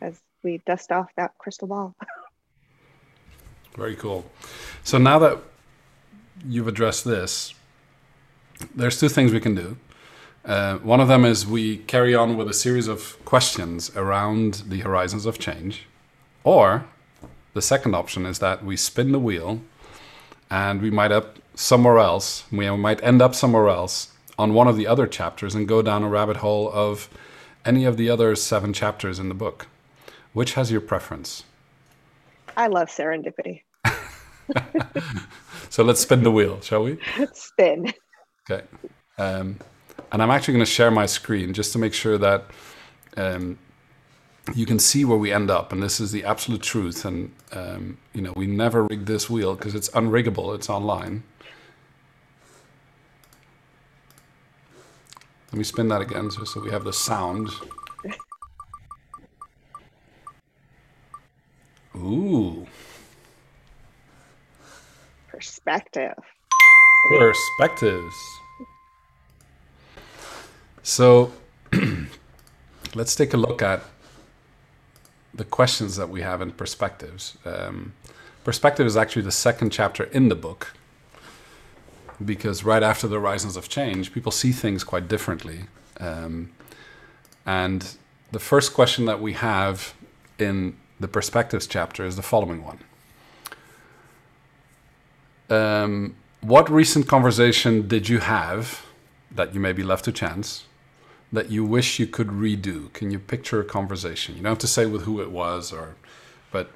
as 0.01 0.21
we 0.43 0.61
dust 0.67 0.91
off 0.91 1.09
that 1.17 1.31
crystal 1.39 1.67
ball. 1.67 1.95
Very 3.75 3.95
cool. 3.95 4.29
So 4.83 4.99
now 4.99 5.17
that 5.17 5.39
you've 6.45 6.67
addressed 6.67 7.05
this 7.05 7.55
there's 8.75 8.99
two 8.99 9.09
things 9.09 9.31
we 9.31 9.39
can 9.39 9.55
do 9.55 9.77
uh, 10.43 10.77
one 10.77 10.99
of 10.99 11.07
them 11.07 11.23
is 11.23 11.45
we 11.45 11.77
carry 11.77 12.15
on 12.15 12.35
with 12.35 12.49
a 12.49 12.53
series 12.53 12.87
of 12.87 13.23
questions 13.25 13.95
around 13.95 14.63
the 14.67 14.79
horizons 14.79 15.25
of 15.25 15.37
change 15.37 15.85
or 16.43 16.85
the 17.53 17.61
second 17.61 17.93
option 17.93 18.25
is 18.25 18.39
that 18.39 18.63
we 18.63 18.75
spin 18.75 19.11
the 19.11 19.19
wheel 19.19 19.61
and 20.49 20.81
we 20.81 20.89
might 20.89 21.11
up 21.11 21.37
somewhere 21.53 21.99
else. 21.99 22.43
We 22.51 22.69
might 22.71 23.03
end 23.03 23.21
up 23.21 23.35
somewhere 23.35 23.69
else 23.69 24.11
on 24.39 24.53
one 24.53 24.67
of 24.67 24.77
the 24.77 24.87
other 24.87 25.05
chapters 25.05 25.53
and 25.53 25.67
go 25.67 25.81
down 25.81 26.03
a 26.03 26.09
rabbit 26.09 26.37
hole 26.37 26.71
of 26.71 27.09
any 27.65 27.85
of 27.85 27.97
the 27.97 28.09
other 28.09 28.35
seven 28.35 28.73
chapters 28.73 29.19
in 29.19 29.29
the 29.29 29.35
book. 29.35 29.67
Which 30.33 30.53
has 30.53 30.71
your 30.71 30.81
preference? 30.81 31.43
I 32.57 32.67
love 32.67 32.87
serendipity. 32.87 33.61
so 35.69 35.83
let's 35.83 36.01
spin 36.01 36.23
the 36.23 36.31
wheel, 36.31 36.61
shall 36.61 36.83
we? 36.83 36.97
Let's 37.19 37.43
spin. 37.47 37.93
Okay. 38.51 38.65
Um, 39.17 39.59
and 40.11 40.21
I'm 40.21 40.29
actually 40.29 40.55
going 40.55 40.65
to 40.65 40.71
share 40.71 40.91
my 40.91 41.05
screen 41.05 41.53
just 41.53 41.71
to 41.73 41.79
make 41.79 41.93
sure 41.93 42.17
that 42.17 42.45
um, 43.15 43.57
you 44.55 44.65
can 44.65 44.79
see 44.79 45.05
where 45.05 45.17
we 45.17 45.31
end 45.31 45.49
up, 45.49 45.71
and 45.71 45.81
this 45.81 45.99
is 45.99 46.11
the 46.11 46.25
absolute 46.25 46.61
truth. 46.61 47.05
And 47.05 47.31
um, 47.53 47.97
you 48.13 48.21
know, 48.21 48.33
we 48.35 48.47
never 48.47 48.83
rig 48.83 49.05
this 49.05 49.29
wheel 49.29 49.55
because 49.55 49.75
it's 49.75 49.89
unriggable. 49.89 50.53
It's 50.55 50.69
online. 50.69 51.23
Let 55.51 55.57
me 55.57 55.63
spin 55.65 55.89
that 55.89 56.01
again, 56.01 56.31
so, 56.31 56.45
so 56.45 56.61
we 56.61 56.71
have 56.71 56.85
the 56.85 56.93
sound. 56.93 57.49
Ooh. 61.95 62.65
Perspective. 65.27 66.15
Perspectives. 67.09 68.40
So 70.83 71.31
let's 72.95 73.15
take 73.15 73.33
a 73.33 73.37
look 73.37 73.61
at 73.61 73.83
the 75.33 75.45
questions 75.45 75.95
that 75.95 76.09
we 76.09 76.21
have 76.21 76.41
in 76.41 76.51
perspectives. 76.51 77.37
Um, 77.45 77.93
perspective 78.43 78.85
is 78.85 78.97
actually 78.97 79.21
the 79.21 79.31
second 79.31 79.71
chapter 79.71 80.03
in 80.05 80.29
the 80.29 80.35
book 80.35 80.73
because 82.23 82.63
right 82.63 82.83
after 82.83 83.07
the 83.07 83.15
horizons 83.15 83.55
of 83.55 83.69
change, 83.69 84.13
people 84.13 84.31
see 84.31 84.51
things 84.51 84.83
quite 84.83 85.07
differently. 85.07 85.61
Um, 85.99 86.51
and 87.45 87.97
the 88.31 88.39
first 88.39 88.73
question 88.73 89.05
that 89.05 89.21
we 89.21 89.33
have 89.33 89.93
in 90.37 90.77
the 90.99 91.07
perspectives 91.07 91.65
chapter 91.67 92.05
is 92.05 92.15
the 92.15 92.21
following 92.21 92.63
one. 92.63 92.79
Um, 95.49 96.15
what 96.41 96.69
recent 96.69 97.07
conversation 97.07 97.87
did 97.87 98.07
you 98.07 98.19
have 98.19 98.85
that 99.31 99.53
you 99.53 99.59
may 99.59 99.73
be 99.73 99.83
left 99.83 100.05
to 100.05 100.11
chance 100.11 100.65
that 101.31 101.49
you 101.49 101.63
wish 101.63 101.99
you 101.99 102.07
could 102.07 102.27
redo? 102.27 102.91
Can 102.93 103.11
you 103.11 103.19
picture 103.19 103.61
a 103.61 103.63
conversation? 103.63 104.35
You 104.35 104.43
don't 104.43 104.51
have 104.51 104.59
to 104.59 104.67
say 104.67 104.85
with 104.85 105.03
who 105.03 105.21
it 105.21 105.31
was 105.31 105.71
or 105.71 105.95
but 106.51 106.71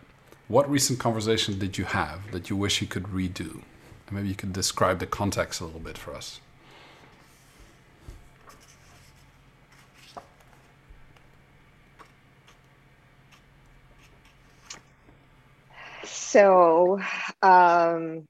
what 0.48 0.70
recent 0.70 1.00
conversation 1.00 1.60
did 1.60 1.78
you 1.78 1.86
have 1.86 2.32
that 2.32 2.50
you 2.50 2.56
wish 2.56 2.82
you 2.82 2.88
could 2.88 3.04
redo? 3.04 3.62
And 4.08 4.12
maybe 4.12 4.30
you 4.30 4.36
could 4.36 4.54
describe 4.54 5.00
the 5.00 5.08
context 5.08 5.60
a 5.60 5.66
little 5.66 5.80
bit 5.80 5.98
for 5.98 6.14
us. 6.14 6.40
So, 16.04 17.00
um, 17.42 18.28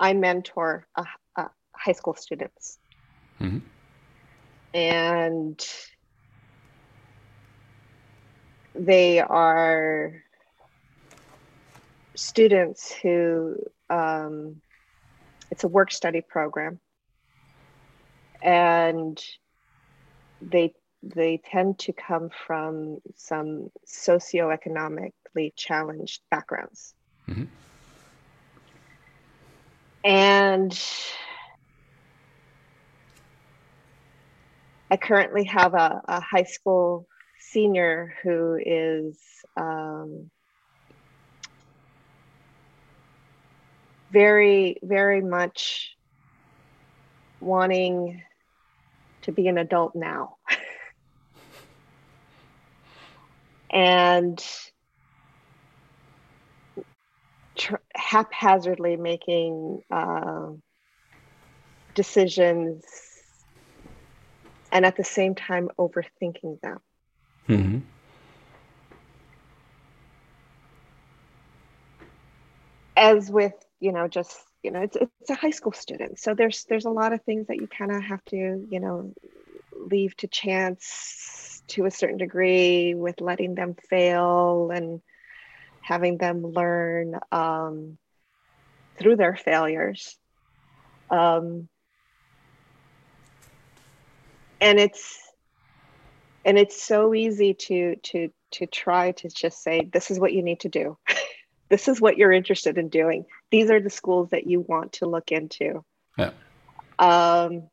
I 0.00 0.12
mentor 0.14 0.86
uh, 0.96 1.04
uh, 1.36 1.48
high 1.74 1.92
school 1.92 2.14
students. 2.14 2.78
Mm-hmm 3.40 3.58
and 4.74 5.64
they 8.74 9.20
are 9.20 10.12
students 12.16 12.92
who 12.92 13.56
um, 13.88 14.60
it's 15.50 15.62
a 15.62 15.68
work 15.68 15.92
study 15.92 16.20
program 16.20 16.80
and 18.42 19.22
they 20.42 20.74
they 21.02 21.40
tend 21.50 21.78
to 21.78 21.92
come 21.92 22.30
from 22.46 22.98
some 23.14 23.70
socioeconomically 23.86 25.52
challenged 25.54 26.22
backgrounds 26.30 26.94
mm-hmm. 27.28 27.44
and 30.02 30.82
I 34.90 34.96
currently 34.96 35.44
have 35.44 35.74
a, 35.74 36.02
a 36.06 36.20
high 36.20 36.44
school 36.44 37.06
senior 37.38 38.14
who 38.22 38.58
is 38.64 39.18
um, 39.56 40.30
very, 44.10 44.78
very 44.82 45.20
much 45.20 45.94
wanting 47.40 48.22
to 49.22 49.32
be 49.32 49.48
an 49.48 49.58
adult 49.58 49.94
now. 49.94 50.36
and 53.70 54.42
tr- 57.56 57.76
haphazardly 57.94 58.96
making 58.96 59.82
uh, 59.90 60.48
decisions 61.94 62.84
and 64.74 64.84
at 64.84 64.96
the 64.96 65.04
same 65.04 65.34
time 65.36 65.70
overthinking 65.78 66.60
them. 66.60 66.80
Mm-hmm. 67.48 67.78
As 72.96 73.30
with, 73.30 73.54
you 73.80 73.92
know, 73.92 74.08
just 74.08 74.36
you 74.62 74.70
know, 74.70 74.82
it's 74.82 74.96
it's 74.96 75.30
a 75.30 75.34
high 75.34 75.50
school 75.50 75.72
student, 75.72 76.18
so 76.18 76.34
there's 76.34 76.64
there's 76.64 76.86
a 76.86 76.90
lot 76.90 77.12
of 77.12 77.22
things 77.22 77.46
that 77.46 77.56
you 77.56 77.66
kind 77.66 77.92
of 77.92 78.02
have 78.02 78.24
to, 78.26 78.66
you 78.68 78.80
know, 78.80 79.12
leave 79.72 80.16
to 80.18 80.26
chance 80.26 81.62
to 81.68 81.86
a 81.86 81.90
certain 81.90 82.18
degree 82.18 82.94
with 82.94 83.20
letting 83.20 83.54
them 83.54 83.76
fail 83.88 84.70
and 84.72 85.00
having 85.82 86.18
them 86.18 86.42
learn 86.42 87.18
um, 87.30 87.98
through 88.98 89.16
their 89.16 89.36
failures. 89.36 90.16
Um, 91.10 91.68
and 94.60 94.78
it's 94.78 95.20
and 96.44 96.58
it's 96.58 96.80
so 96.82 97.14
easy 97.14 97.54
to 97.54 97.96
to 97.96 98.30
to 98.52 98.66
try 98.66 99.12
to 99.12 99.28
just 99.28 99.62
say 99.62 99.88
this 99.92 100.10
is 100.10 100.18
what 100.18 100.32
you 100.32 100.42
need 100.42 100.60
to 100.60 100.68
do. 100.68 100.98
This 101.70 101.88
is 101.88 101.98
what 101.98 102.18
you're 102.18 102.30
interested 102.30 102.76
in 102.76 102.90
doing. 102.90 103.24
These 103.50 103.70
are 103.70 103.80
the 103.80 103.90
schools 103.90 104.28
that 104.30 104.46
you 104.46 104.60
want 104.60 104.92
to 104.92 105.06
look 105.06 105.32
into. 105.32 105.82
Yeah. 106.16 106.30
Um 106.98 107.68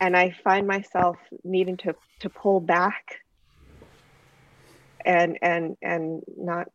and 0.00 0.16
i 0.16 0.30
find 0.42 0.66
myself 0.66 1.18
needing 1.42 1.76
to 1.78 1.94
to 2.20 2.30
pull 2.30 2.60
back 2.60 3.20
and 5.04 5.38
and 5.42 5.76
and 5.82 6.22
not 6.36 6.68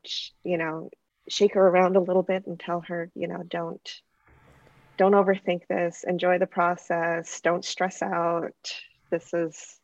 you 0.44 0.58
know 0.58 0.90
shake 1.30 1.54
her 1.54 1.68
around 1.68 1.96
a 1.96 2.02
little 2.02 2.22
bit 2.22 2.46
and 2.48 2.60
tell 2.60 2.82
her 2.82 3.10
you 3.16 3.28
know 3.28 3.42
don't 3.48 4.02
don't 5.00 5.14
overthink 5.14 5.66
this. 5.70 6.04
Enjoy 6.06 6.38
the 6.38 6.46
process. 6.46 7.40
Don't 7.40 7.64
stress 7.64 8.02
out 8.02 8.54
this 9.10 9.34
is 9.34 9.80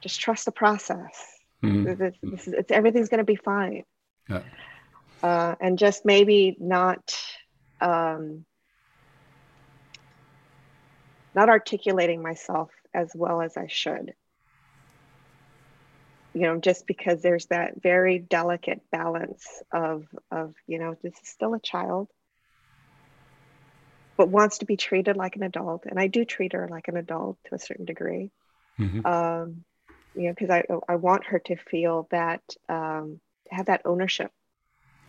just 0.00 0.20
trust 0.20 0.44
the 0.44 0.52
process 0.52 1.26
mm-hmm. 1.62 1.84
this, 1.94 2.14
this 2.22 2.48
is, 2.48 2.54
it's 2.54 2.70
everything's 2.70 3.08
going 3.08 3.18
to 3.18 3.24
be 3.24 3.36
fine 3.36 3.84
yeah. 4.28 4.42
uh, 5.22 5.54
and 5.60 5.78
just 5.78 6.04
maybe 6.04 6.56
not 6.58 7.16
um, 7.80 8.44
not 11.34 11.48
articulating 11.48 12.22
myself 12.22 12.70
as 12.92 13.10
well 13.14 13.42
as 13.42 13.56
I 13.56 13.66
should. 13.66 14.14
You 16.32 16.42
know, 16.42 16.58
just 16.58 16.86
because 16.86 17.22
there's 17.22 17.46
that 17.46 17.80
very 17.80 18.18
delicate 18.18 18.80
balance 18.90 19.46
of 19.72 20.06
of 20.30 20.54
you 20.66 20.78
know, 20.78 20.96
this 21.02 21.12
is 21.22 21.28
still 21.28 21.54
a 21.54 21.60
child, 21.60 22.08
but 24.16 24.28
wants 24.28 24.58
to 24.58 24.64
be 24.64 24.76
treated 24.76 25.16
like 25.16 25.36
an 25.36 25.44
adult, 25.44 25.86
and 25.86 25.98
I 25.98 26.08
do 26.08 26.24
treat 26.24 26.52
her 26.52 26.68
like 26.68 26.88
an 26.88 26.96
adult 26.96 27.38
to 27.46 27.54
a 27.54 27.58
certain 27.58 27.84
degree. 27.84 28.32
Mm-hmm. 28.78 29.06
Um, 29.06 29.64
you 30.14 30.28
know, 30.28 30.34
because 30.38 30.50
I 30.50 30.64
I 30.88 30.96
want 30.96 31.26
her 31.26 31.38
to 31.40 31.56
feel 31.56 32.08
that 32.10 32.42
um, 32.68 33.20
have 33.50 33.66
that 33.66 33.82
ownership 33.84 34.30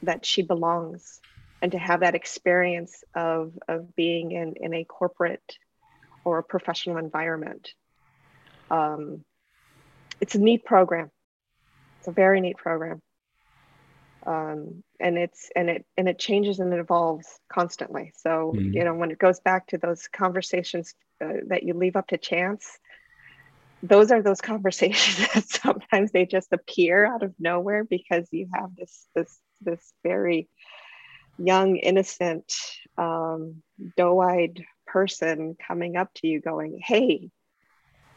that 0.03 0.25
she 0.25 0.41
belongs 0.41 1.19
and 1.61 1.71
to 1.71 1.77
have 1.77 2.01
that 2.01 2.15
experience 2.15 3.03
of 3.13 3.53
of 3.67 3.95
being 3.95 4.31
in 4.31 4.53
in 4.57 4.73
a 4.73 4.83
corporate 4.83 5.57
or 6.23 6.39
a 6.39 6.43
professional 6.43 6.97
environment. 6.97 7.69
Um, 8.69 9.23
it's 10.19 10.35
a 10.35 10.39
neat 10.39 10.65
program. 10.65 11.11
It's 11.99 12.07
a 12.07 12.11
very 12.11 12.41
neat 12.41 12.57
program. 12.57 13.01
Um, 14.25 14.83
and 14.99 15.17
it's 15.17 15.51
and 15.55 15.69
it 15.69 15.85
and 15.97 16.09
it 16.09 16.17
changes 16.17 16.59
and 16.59 16.73
it 16.73 16.79
evolves 16.79 17.27
constantly. 17.47 18.11
So 18.17 18.53
mm-hmm. 18.55 18.73
you 18.73 18.83
know 18.83 18.95
when 18.95 19.11
it 19.11 19.19
goes 19.19 19.39
back 19.39 19.67
to 19.67 19.77
those 19.77 20.07
conversations 20.07 20.95
uh, 21.23 21.41
that 21.47 21.63
you 21.63 21.73
leave 21.73 21.95
up 21.95 22.07
to 22.07 22.17
chance, 22.17 22.79
those 23.87 24.11
are 24.11 24.21
those 24.21 24.41
conversations 24.53 25.27
that 25.33 25.47
sometimes 25.47 26.11
they 26.11 26.25
just 26.25 26.51
appear 26.51 27.05
out 27.05 27.23
of 27.23 27.33
nowhere 27.39 27.83
because 27.83 28.27
you 28.31 28.47
have 28.53 28.75
this 28.75 29.07
this 29.15 29.39
this 29.61 29.93
very 30.03 30.49
young 31.37 31.75
innocent 31.77 32.53
um, 32.97 33.61
doe-eyed 33.97 34.63
person 34.87 35.55
coming 35.67 35.97
up 35.97 36.13
to 36.13 36.27
you 36.27 36.39
going, 36.39 36.79
hey, 36.81 37.29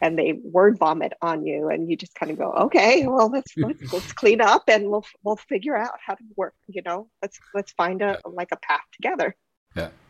and 0.00 0.16
they 0.16 0.32
word 0.32 0.78
vomit 0.78 1.12
on 1.20 1.44
you 1.44 1.68
and 1.68 1.90
you 1.90 1.96
just 1.96 2.14
kind 2.14 2.30
of 2.30 2.38
go 2.38 2.52
okay 2.52 3.04
well 3.08 3.28
let's 3.28 3.52
let's, 3.56 3.80
let's 3.92 4.12
clean 4.12 4.40
up 4.40 4.62
and 4.68 4.88
we'll 4.88 5.04
we'll 5.24 5.34
figure 5.34 5.76
out 5.76 5.94
how 6.04 6.14
to 6.14 6.22
work 6.36 6.54
you 6.68 6.82
know? 6.82 7.08
Let's 7.20 7.38
let's 7.52 7.72
find 7.72 8.00
a 8.02 8.20
like 8.24 8.52
a 8.52 8.56
path 8.56 8.84
together. 8.92 9.34
Yeah 9.74 9.82
yeah 9.84 10.07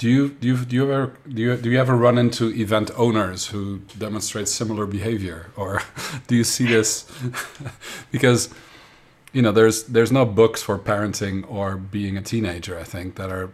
do 0.00 0.08
you 0.08 0.22
do 0.40 0.46
you 0.48 0.56
do 0.70 0.76
you 0.76 0.84
ever 0.92 1.12
do 1.36 1.42
you 1.42 1.56
do 1.64 1.68
you 1.70 1.78
ever 1.84 1.94
run 2.06 2.16
into 2.24 2.44
event 2.64 2.90
owners 2.96 3.40
who 3.52 3.62
demonstrate 3.98 4.48
similar 4.48 4.86
behavior 4.86 5.40
or 5.56 5.82
do 6.28 6.34
you 6.40 6.44
see 6.44 6.66
this 6.66 6.92
because 8.10 8.48
you 9.34 9.42
know 9.42 9.52
there's 9.52 9.84
there's 9.94 10.12
no 10.20 10.24
books 10.24 10.62
for 10.62 10.78
parenting 10.78 11.36
or 11.56 11.76
being 11.76 12.16
a 12.16 12.22
teenager 12.22 12.74
i 12.78 12.86
think 12.94 13.16
that 13.16 13.30
are 13.30 13.50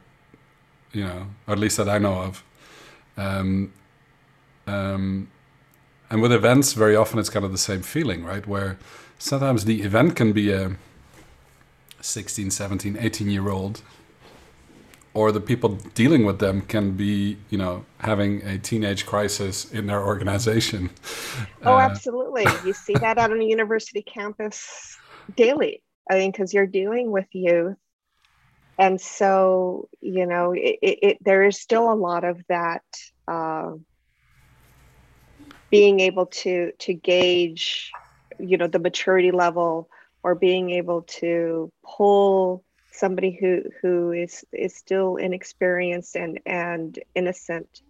you 0.97 1.05
know, 1.05 1.27
or 1.47 1.53
at 1.53 1.59
least 1.59 1.77
that 1.77 1.89
I 1.89 1.99
know 1.99 2.15
of. 2.15 2.43
Um, 3.19 3.73
um, 4.67 5.29
and 6.09 6.23
with 6.23 6.33
events, 6.33 6.73
very 6.73 6.97
often 6.97 7.19
it's 7.19 7.29
kind 7.29 7.45
of 7.45 7.53
the 7.53 7.59
same 7.59 7.83
feeling, 7.83 8.25
right? 8.25 8.47
Where 8.47 8.79
sometimes 9.19 9.67
the 9.67 9.83
event 9.83 10.17
can 10.17 10.33
be 10.33 10.53
a 10.53 10.77
16, 12.01 12.51
17, 12.51 12.97
18 12.99 13.29
year 13.29 13.51
old, 13.51 13.83
or 15.17 15.33
the 15.33 15.41
people 15.41 15.71
dealing 15.95 16.27
with 16.27 16.39
them 16.39 16.61
can 16.61 16.93
be, 16.93 17.39
you 17.49 17.57
know, 17.57 17.85
having 17.99 18.43
a 18.43 18.59
teenage 18.59 19.07
crisis 19.07 19.73
in 19.73 19.87
their 19.87 20.05
organization. 20.05 20.91
Oh, 21.65 21.75
uh, 21.75 21.79
absolutely. 21.79 22.47
you 22.65 22.73
see 22.73 22.95
that 22.95 23.19
out 23.19 23.33
on 23.33 23.41
a 23.41 23.45
university 23.45 24.03
campus 24.03 24.97
daily. 25.35 25.83
I 26.11 26.19
mean, 26.19 26.31
because 26.31 26.53
you're 26.53 26.67
dealing 26.67 27.11
with 27.11 27.27
youth 27.33 27.77
and 28.79 29.01
so 29.01 29.89
you 30.01 30.27
know 30.27 30.53
it, 30.53 30.79
it, 30.83 30.99
it, 31.03 31.19
there 31.23 31.45
is 31.45 31.61
still 31.61 31.91
a 31.91 31.95
lot 31.95 32.25
of 32.25 32.43
that 32.49 32.83
uh, 33.27 33.73
being 35.71 36.01
able 36.01 36.27
to 36.27 36.73
to 36.79 36.93
gauge 36.93 37.91
you 38.39 38.57
know 38.57 38.67
the 38.67 38.79
maturity 38.79 39.31
level 39.31 39.89
or 40.23 40.35
being 40.35 40.71
able 40.71 41.03
to 41.03 41.73
pull 41.85 42.65
somebody 42.97 43.33
who 43.33 43.63
who 43.83 44.13
is 44.13 44.45
is 44.53 44.75
still 44.75 45.17
inexperienced 45.17 46.17
and 46.17 46.41
and 46.47 46.99
innocent 47.15 47.83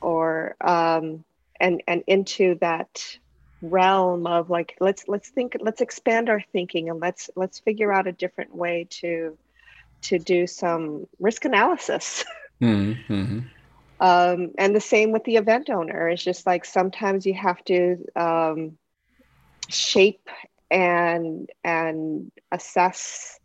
or 0.00 0.56
um 0.60 1.24
and 1.58 1.82
and 1.86 2.02
into 2.06 2.56
that 2.60 3.18
realm 3.62 4.26
of 4.26 4.48
like 4.48 4.76
let's 4.80 5.04
let's 5.08 5.28
think 5.28 5.56
let's 5.60 5.80
expand 5.80 6.28
our 6.28 6.42
thinking 6.52 6.88
and 6.88 7.00
let's 7.00 7.28
let's 7.36 7.60
figure 7.60 7.92
out 7.92 8.06
a 8.06 8.12
different 8.12 8.54
way 8.54 8.86
to 8.90 9.36
to 10.02 10.18
do 10.18 10.46
some 10.46 11.06
risk 11.18 11.44
analysis. 11.44 12.24
Mm-hmm. 12.62 13.38
Um, 14.00 14.50
and 14.58 14.76
the 14.76 14.82
same 14.82 15.12
with 15.12 15.24
the 15.24 15.36
event 15.36 15.70
owner. 15.70 16.10
It's 16.10 16.22
just 16.22 16.44
like 16.44 16.66
sometimes 16.66 17.24
you 17.24 17.32
have 17.32 17.64
to 17.64 18.04
um, 18.14 18.76
shape 19.70 20.28
and 20.70 21.48
and 21.64 22.30
assess 22.52 23.39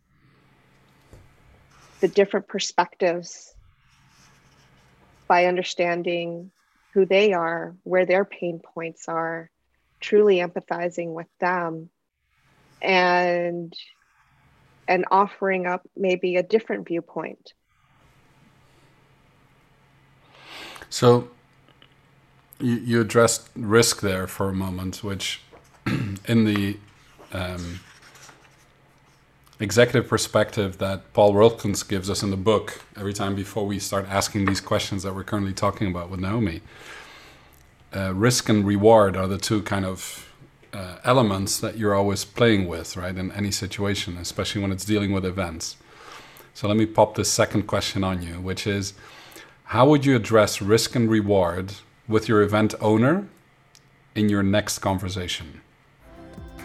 the 2.00 2.08
different 2.08 2.48
perspectives 2.48 3.54
by 5.28 5.46
understanding 5.46 6.50
who 6.92 7.04
they 7.04 7.32
are, 7.32 7.74
where 7.82 8.06
their 8.06 8.24
pain 8.24 8.60
points 8.60 9.08
are, 9.08 9.50
truly 10.00 10.36
empathizing 10.36 11.12
with 11.12 11.26
them, 11.40 11.90
and 12.80 13.74
and 14.88 15.04
offering 15.10 15.66
up 15.66 15.82
maybe 15.96 16.36
a 16.36 16.42
different 16.42 16.86
viewpoint. 16.86 17.54
So 20.88 21.28
you, 22.60 23.00
addressed 23.00 23.50
risk 23.54 24.00
there 24.00 24.26
for 24.26 24.48
a 24.48 24.54
moment, 24.54 25.02
which 25.02 25.42
in 25.86 26.44
the 26.44 26.78
um, 27.32 27.80
executive 29.58 30.08
perspective 30.08 30.78
that 30.78 31.12
Paul 31.12 31.32
Wilkins 31.32 31.82
gives 31.82 32.10
us 32.10 32.22
in 32.22 32.30
the 32.30 32.36
book 32.36 32.82
every 32.96 33.12
time 33.12 33.34
before 33.34 33.66
we 33.66 33.78
start 33.78 34.06
asking 34.08 34.44
these 34.44 34.60
questions 34.60 35.02
that 35.02 35.14
we're 35.14 35.24
currently 35.24 35.54
talking 35.54 35.88
about 35.88 36.10
with 36.10 36.20
Naomi. 36.20 36.60
Uh, 37.94 38.12
risk 38.14 38.48
and 38.48 38.66
reward 38.66 39.16
are 39.16 39.26
the 39.26 39.38
two 39.38 39.62
kind 39.62 39.86
of 39.86 40.30
uh, 40.74 40.98
elements 41.04 41.58
that 41.58 41.78
you're 41.78 41.94
always 41.94 42.24
playing 42.24 42.68
with, 42.68 42.96
right, 42.96 43.16
in 43.16 43.32
any 43.32 43.50
situation, 43.50 44.18
especially 44.18 44.60
when 44.60 44.70
it's 44.70 44.84
dealing 44.84 45.12
with 45.12 45.24
events. 45.24 45.76
So 46.52 46.68
let 46.68 46.76
me 46.76 46.84
pop 46.84 47.14
this 47.14 47.30
second 47.30 47.62
question 47.62 48.04
on 48.04 48.22
you, 48.22 48.34
which 48.40 48.66
is 48.66 48.92
how 49.64 49.88
would 49.88 50.04
you 50.04 50.16
address 50.16 50.60
risk 50.60 50.94
and 50.94 51.10
reward 51.10 51.72
with 52.06 52.28
your 52.28 52.42
event 52.42 52.74
owner 52.80 53.26
in 54.14 54.28
your 54.28 54.42
next 54.42 54.80
conversation? 54.80 55.62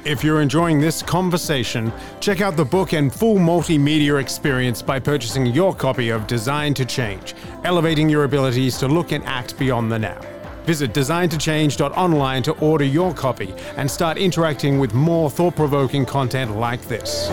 If 0.04 0.24
you're 0.24 0.42
enjoying 0.42 0.80
this 0.80 1.04
conversation, 1.04 1.94
check 2.20 2.42
out 2.42 2.58
the 2.58 2.66
book 2.66 2.94
and 2.94 3.14
full 3.14 3.38
multimedia 3.38 4.20
experience 4.20 4.82
by 4.82 5.00
purchasing 5.00 5.46
your 5.46 5.76
copy 5.76 6.10
of 6.10 6.26
Design 6.26 6.74
to 6.74 6.86
Change, 6.86 7.36
elevating 7.66 8.10
your 8.10 8.24
abilities 8.24 8.80
to 8.80 8.88
look 8.88 9.12
and 9.12 9.24
act 9.26 9.60
beyond 9.60 9.92
the 9.92 10.00
now. 10.00 10.20
Visit 10.66 10.94
designtochange.online 10.94 12.42
to 12.44 12.54
order 12.54 12.84
your 12.84 13.14
copy 13.14 13.54
and 13.78 13.90
start 13.90 14.18
interacting 14.18 14.80
with 14.80 14.96
more 14.96 15.30
thought 15.30 15.56
provoking 15.56 16.04
content 16.08 16.58
like 16.58 16.82
this. 16.88 17.28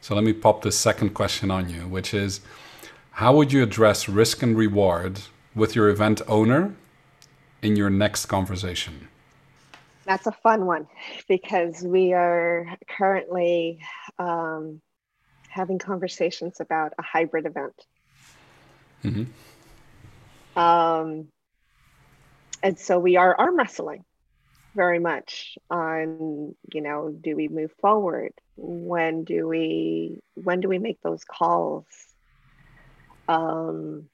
So 0.00 0.16
let 0.16 0.24
me 0.24 0.32
pop 0.32 0.62
the 0.62 0.72
second 0.72 1.10
question 1.10 1.48
on 1.48 1.70
you, 1.70 1.86
which 1.86 2.12
is 2.12 2.40
how 3.12 3.36
would 3.36 3.52
you 3.52 3.62
address 3.62 4.08
risk 4.08 4.42
and 4.42 4.56
reward 4.56 5.20
with 5.54 5.76
your 5.76 5.88
event 5.88 6.22
owner 6.26 6.74
in 7.62 7.76
your 7.76 7.88
next 7.88 8.26
conversation? 8.26 9.08
That's 10.04 10.26
a 10.26 10.32
fun 10.32 10.66
one 10.66 10.88
because 11.28 11.82
we 11.82 12.12
are 12.12 12.76
currently 12.88 13.80
um, 14.18 14.80
having 15.48 15.78
conversations 15.78 16.60
about 16.60 16.92
a 16.98 17.02
hybrid 17.02 17.46
event. 17.46 17.74
Mm-hmm. 19.04 20.58
Um, 20.58 21.28
and 22.62 22.78
so 22.78 22.98
we 22.98 23.16
are 23.16 23.34
arm 23.38 23.56
wrestling 23.56 24.04
very 24.74 24.98
much 24.98 25.58
on 25.70 26.54
you 26.72 26.80
know 26.80 27.10
do 27.10 27.36
we 27.36 27.48
move 27.48 27.70
forward 27.80 28.32
when 28.56 29.24
do 29.24 29.46
we 29.46 30.18
when 30.34 30.60
do 30.60 30.68
we 30.68 30.78
make 30.78 31.00
those 31.02 31.24
calls 31.24 31.84
um 33.28 34.06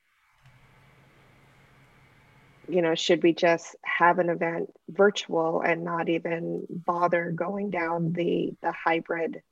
you 2.68 2.82
know, 2.82 2.94
should 2.94 3.22
we 3.22 3.32
just 3.32 3.76
have 3.84 4.18
an 4.18 4.28
event 4.28 4.70
virtual 4.88 5.62
and 5.62 5.84
not 5.84 6.08
even 6.08 6.66
bother 6.68 7.30
going 7.30 7.70
down 7.70 8.12
the 8.12 8.54
the 8.62 8.72
hybrid 8.72 9.42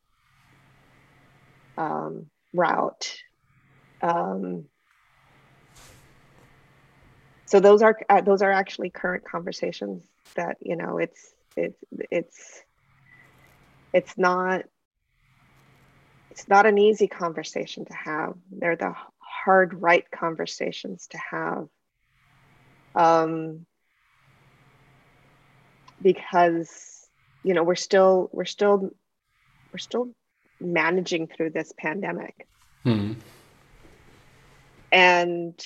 um, 1.79 2.27
route? 2.53 3.17
Um, 4.03 4.67
so 7.47 7.61
those 7.61 7.83
are 7.83 7.99
uh, 8.09 8.21
those 8.21 8.43
are 8.43 8.53
actually 8.53 8.91
current 8.91 9.25
conversations 9.25 10.03
that 10.35 10.59
you 10.61 10.77
know 10.77 10.99
it's 10.99 11.33
it's 11.57 11.83
it's 12.11 12.63
it's 13.93 14.19
not 14.19 14.65
it's 16.31 16.49
not 16.49 16.67
an 16.67 16.77
easy 16.77 17.09
conversation 17.09 17.87
to 17.87 17.95
have. 17.95 18.35
They're 18.51 18.77
the 18.77 18.95
hard 19.19 19.81
right 19.81 20.05
conversations 20.11 21.07
to 21.09 21.19
have 21.19 21.69
um, 22.97 23.67
because 26.03 27.07
you 27.45 27.55
know 27.55 27.63
we're 27.63 27.75
still 27.75 28.29
we're 28.33 28.45
still 28.45 28.91
we're 29.73 29.79
still 29.79 30.09
managing 30.61 31.29
through 31.29 31.51
this 31.51 31.73
pandemic. 31.79 32.49
Hmm. 32.83 33.15
and 34.93 35.61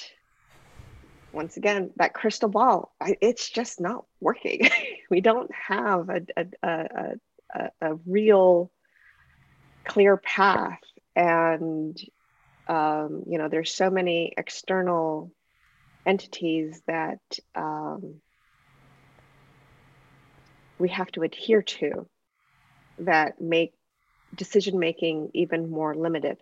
once 1.32 1.58
again 1.58 1.90
that 1.96 2.14
crystal 2.14 2.48
ball 2.48 2.94
it's 3.20 3.48
just 3.48 3.80
not 3.80 4.04
working. 4.20 4.68
We 5.10 5.20
don't 5.20 5.50
have 5.52 6.08
a, 6.08 6.20
a, 6.36 6.46
a, 6.62 7.14
a, 7.52 7.70
a 7.82 7.94
real 8.06 8.70
clear 9.84 10.16
path. 10.16 10.78
And 11.16 12.00
um, 12.68 13.24
you 13.26 13.36
know 13.38 13.48
there's 13.48 13.74
so 13.74 13.90
many 13.90 14.32
external 14.36 15.32
entities 16.06 16.82
that 16.86 17.20
um, 17.54 18.20
we 20.78 20.88
have 20.88 21.10
to 21.12 21.22
adhere 21.22 21.62
to 21.62 22.08
that 22.98 23.40
make 23.40 23.72
decision 24.34 24.78
making 24.78 25.30
even 25.34 25.70
more 25.70 25.94
limited 25.94 26.38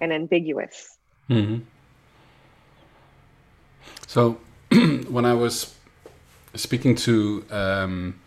and 0.00 0.12
ambiguous. 0.12 0.98
Mm-hmm. 1.30 1.62
So, 4.06 4.38
when 5.08 5.24
I 5.24 5.34
was 5.34 5.74
speaking 6.54 6.94
to 6.96 7.44
um, 7.50 8.20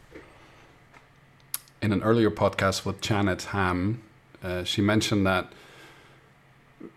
in 1.81 1.91
an 1.91 2.03
earlier 2.03 2.31
podcast 2.31 2.86
with 2.86 3.01
Janet 3.01 3.43
Ham, 3.43 4.01
uh, 4.43 4.63
she 4.63 4.81
mentioned 4.81 5.25
that 5.25 5.51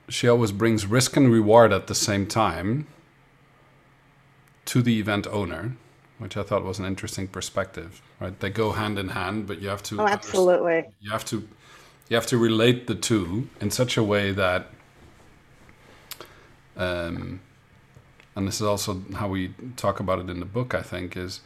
she 0.08 0.28
always 0.28 0.52
brings 0.52 0.86
risk 0.86 1.16
and 1.16 1.32
reward 1.32 1.72
at 1.72 1.86
the 1.86 1.94
same 1.94 2.26
time 2.26 2.86
to 4.70 4.82
the 4.82 5.00
event 5.00 5.26
owner, 5.26 5.76
which 6.18 6.36
I 6.36 6.44
thought 6.44 6.62
was 6.62 6.78
an 6.78 6.84
interesting 6.84 7.26
perspective. 7.26 8.00
Right, 8.20 8.38
they 8.38 8.50
go 8.50 8.70
hand 8.70 9.00
in 9.00 9.08
hand, 9.08 9.48
but 9.48 9.60
you 9.60 9.68
have 9.68 9.82
to. 9.84 10.00
Oh, 10.00 10.06
absolutely. 10.06 10.84
You 11.00 11.10
have 11.10 11.24
to, 11.24 11.48
you 12.08 12.14
have 12.14 12.26
to 12.26 12.38
relate 12.38 12.86
the 12.86 12.94
two 12.94 13.48
in 13.60 13.72
such 13.72 13.96
a 13.96 14.04
way 14.04 14.30
that, 14.30 14.68
um, 16.76 17.40
and 18.36 18.46
this 18.46 18.60
is 18.60 18.62
also 18.62 19.02
how 19.14 19.26
we 19.26 19.52
talk 19.76 19.98
about 19.98 20.20
it 20.20 20.30
in 20.30 20.38
the 20.38 20.46
book. 20.46 20.72
I 20.72 20.82
think 20.82 21.16
is 21.16 21.40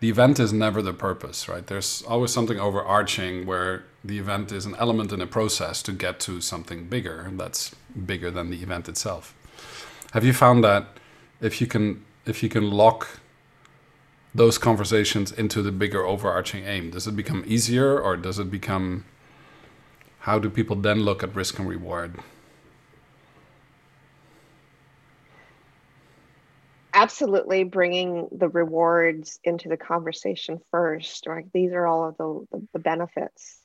the 0.00 0.08
event 0.08 0.40
is 0.40 0.50
never 0.50 0.80
the 0.80 0.94
purpose, 0.94 1.50
right? 1.50 1.66
There's 1.66 2.02
always 2.08 2.32
something 2.32 2.58
overarching 2.58 3.44
where 3.44 3.84
the 4.02 4.18
event 4.18 4.52
is 4.52 4.64
an 4.64 4.74
element 4.76 5.12
in 5.12 5.20
a 5.20 5.26
process 5.26 5.82
to 5.82 5.92
get 5.92 6.18
to 6.20 6.40
something 6.40 6.88
bigger 6.88 7.30
that's 7.32 7.74
bigger 8.06 8.30
than 8.30 8.48
the 8.48 8.62
event 8.62 8.88
itself. 8.88 9.34
Have 10.12 10.24
you 10.24 10.32
found 10.32 10.64
that 10.64 10.86
if 11.42 11.60
you 11.60 11.66
can 11.66 12.06
if 12.28 12.42
you 12.42 12.48
can 12.48 12.70
lock 12.70 13.20
those 14.34 14.58
conversations 14.58 15.32
into 15.32 15.62
the 15.62 15.72
bigger 15.72 16.04
overarching 16.04 16.64
aim, 16.64 16.90
does 16.90 17.06
it 17.06 17.16
become 17.16 17.42
easier 17.46 17.98
or 17.98 18.16
does 18.16 18.38
it 18.38 18.50
become 18.50 19.04
how 20.20 20.38
do 20.38 20.50
people 20.50 20.76
then 20.76 21.00
look 21.00 21.22
at 21.22 21.34
risk 21.34 21.58
and 21.58 21.68
reward? 21.68 22.16
Absolutely, 26.92 27.64
bringing 27.64 28.28
the 28.32 28.48
rewards 28.48 29.38
into 29.44 29.68
the 29.68 29.76
conversation 29.76 30.60
first. 30.70 31.26
Right, 31.26 31.46
these 31.52 31.72
are 31.72 31.86
all 31.86 32.08
of 32.08 32.16
the, 32.16 32.46
the, 32.50 32.68
the 32.74 32.78
benefits, 32.80 33.60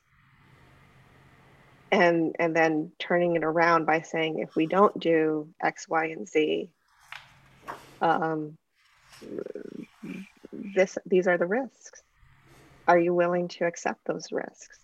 and 1.91 2.35
and 2.37 2.55
then 2.55 2.91
turning 2.99 3.35
it 3.35 3.43
around 3.43 3.85
by 3.85 4.01
saying, 4.01 4.39
if 4.39 4.55
we 4.55 4.67
don't 4.67 4.97
do 4.99 5.49
X, 5.61 5.89
Y, 5.89 6.05
and 6.05 6.27
Z, 6.27 6.69
um, 8.03 8.57
this 10.51 10.97
these 11.05 11.27
are 11.27 11.37
the 11.37 11.45
risks. 11.45 12.01
Are 12.87 12.99
you 12.99 13.13
willing 13.13 13.47
to 13.49 13.65
accept 13.65 14.05
those 14.05 14.31
risks? 14.31 14.77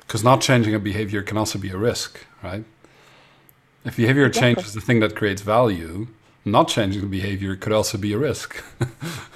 Because 0.00 0.24
not 0.24 0.40
changing 0.40 0.74
a 0.74 0.78
behavior 0.78 1.22
can 1.22 1.36
also 1.36 1.58
be 1.58 1.70
a 1.70 1.76
risk 1.76 2.24
right? 2.42 2.64
If 3.84 3.96
behavior 3.96 4.28
change 4.30 4.58
is 4.58 4.74
the 4.74 4.80
thing 4.80 5.00
that 5.00 5.14
creates 5.14 5.42
value 5.42 6.08
not 6.44 6.68
changing 6.68 7.02
the 7.02 7.08
behavior 7.08 7.56
could 7.56 7.72
also 7.72 7.98
be 7.98 8.12
a 8.12 8.18
risk. 8.18 8.62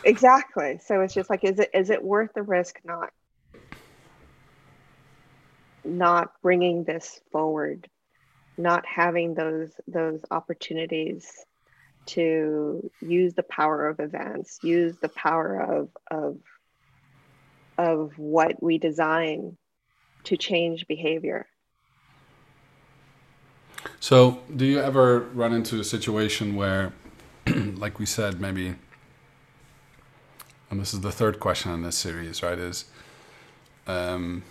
Exactly. 0.02 0.80
So 0.82 1.02
it's 1.02 1.12
just 1.12 1.28
like 1.28 1.44
is 1.44 1.58
it 1.58 1.68
is 1.74 1.90
it 1.90 2.02
worth 2.02 2.32
the 2.34 2.42
risk 2.42 2.80
not 2.84 3.10
not 5.84 6.32
bringing 6.42 6.84
this 6.84 7.20
forward 7.30 7.86
not 8.56 8.86
having 8.86 9.34
those 9.34 9.72
those 9.86 10.24
opportunities 10.30 11.44
to 12.06 12.90
use 13.00 13.34
the 13.34 13.42
power 13.42 13.88
of 13.88 14.00
events, 14.00 14.58
use 14.62 14.96
the 15.00 15.08
power 15.08 15.60
of 15.60 15.88
of 16.10 16.38
of 17.78 18.18
what 18.18 18.62
we 18.62 18.78
design 18.78 19.56
to 20.24 20.36
change 20.36 20.86
behavior. 20.86 21.46
So, 23.98 24.40
do 24.54 24.66
you 24.66 24.78
ever 24.78 25.20
run 25.20 25.54
into 25.54 25.80
a 25.80 25.84
situation 25.84 26.54
where, 26.54 26.92
like 27.46 27.98
we 27.98 28.04
said, 28.04 28.40
maybe, 28.40 28.74
and 30.70 30.80
this 30.80 30.92
is 30.92 31.00
the 31.00 31.12
third 31.12 31.40
question 31.40 31.72
in 31.72 31.82
this 31.82 31.96
series, 31.96 32.42
right? 32.42 32.58
Is 32.58 32.84
um, 33.86 34.42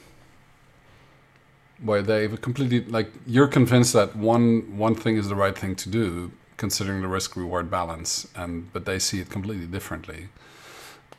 where 1.82 2.02
they've 2.02 2.42
completely 2.42 2.84
like 2.86 3.12
you're 3.26 3.48
convinced 3.48 3.94
that 3.94 4.16
one 4.16 4.78
one 4.78 4.96
thing 4.96 5.18
is 5.18 5.30
the 5.30 5.36
right 5.36 5.58
thing 5.58 5.76
to 5.76 5.90
do, 5.90 6.32
considering 6.60 7.02
the 7.02 7.08
risk 7.08 7.36
reward 7.36 7.72
balance, 7.72 8.28
and 8.36 8.72
but 8.74 8.86
they 8.86 9.00
see 9.00 9.20
it 9.20 9.30
completely 9.30 9.66
differently. 9.66 10.30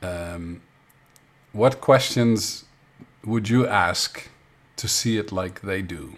Um, 0.03 0.63
what 1.53 1.81
questions 1.81 2.65
would 3.25 3.49
you 3.49 3.67
ask 3.67 4.29
to 4.77 4.87
see 4.87 5.19
it 5.19 5.33
like 5.33 5.63
they 5.63 5.83
do? 5.83 6.17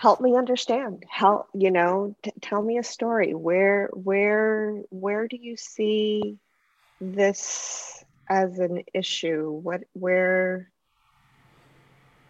help 0.00 0.18
me 0.18 0.34
understand 0.34 1.04
help 1.10 1.46
you 1.52 1.70
know 1.70 2.16
tell 2.40 2.62
me 2.62 2.78
a 2.78 2.82
story 2.82 3.34
where 3.34 3.90
where 3.92 4.80
where 4.88 5.28
do 5.28 5.36
you 5.36 5.58
see 5.58 6.38
this 7.00 8.04
as 8.28 8.58
an 8.58 8.84
issue? 8.94 9.50
What, 9.50 9.82
where, 9.92 10.70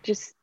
just 0.03 0.35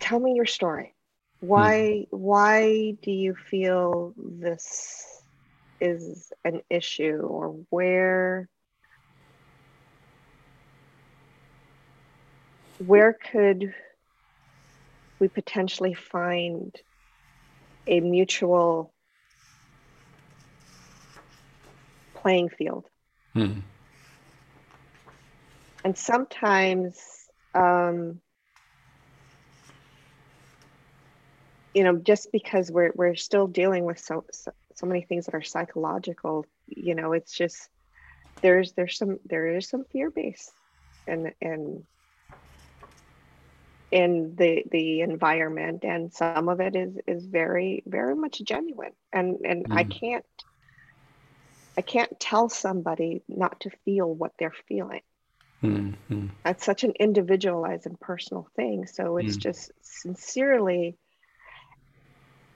tell 0.00 0.20
me 0.20 0.34
your 0.34 0.46
story. 0.46 0.94
Why, 1.40 2.06
hmm. 2.10 2.16
why 2.16 2.96
do 3.02 3.10
you 3.10 3.34
feel 3.34 4.14
this 4.16 5.22
is 5.80 6.32
an 6.44 6.62
issue 6.70 7.20
or 7.22 7.56
where, 7.70 8.48
where 12.78 13.12
could 13.12 13.74
we 15.18 15.28
potentially 15.28 15.94
find 15.94 16.74
a 17.86 18.00
mutual 18.00 18.93
playing 22.24 22.48
field. 22.48 22.86
Hmm. 23.34 23.60
And 25.84 25.96
sometimes, 25.96 26.98
um, 27.54 28.20
you 31.74 31.84
know, 31.84 31.96
just 31.96 32.32
because 32.32 32.70
we're 32.70 32.92
we're 32.94 33.14
still 33.14 33.46
dealing 33.46 33.84
with 33.84 33.98
so, 33.98 34.24
so 34.32 34.52
so 34.74 34.86
many 34.86 35.02
things 35.02 35.26
that 35.26 35.34
are 35.34 35.42
psychological, 35.42 36.46
you 36.66 36.94
know, 36.94 37.12
it's 37.12 37.36
just 37.36 37.68
there's 38.40 38.72
there's 38.72 38.96
some 38.96 39.18
there 39.26 39.46
is 39.46 39.68
some 39.68 39.84
fear 39.92 40.10
base, 40.10 40.50
and 41.06 41.32
and 41.42 41.84
in 43.90 44.34
the 44.36 44.64
the 44.72 45.02
environment 45.02 45.84
and 45.84 46.12
some 46.12 46.48
of 46.48 46.58
it 46.60 46.74
is 46.74 46.96
is 47.06 47.26
very 47.26 47.82
very 47.86 48.16
much 48.16 48.40
genuine 48.42 48.90
and 49.12 49.36
and 49.44 49.68
mm. 49.68 49.76
i 49.76 49.84
can't 49.84 50.24
I 51.76 51.82
can't 51.82 52.18
tell 52.20 52.48
somebody 52.48 53.22
not 53.28 53.60
to 53.60 53.70
feel 53.84 54.12
what 54.12 54.32
they're 54.38 54.54
feeling. 54.68 55.00
Mm-hmm. 55.62 56.26
That's 56.44 56.64
such 56.64 56.84
an 56.84 56.92
individualized 57.00 57.86
and 57.86 57.98
personal 57.98 58.48
thing. 58.54 58.86
So 58.86 59.16
it's 59.16 59.36
mm. 59.36 59.40
just 59.40 59.72
sincerely 59.80 60.96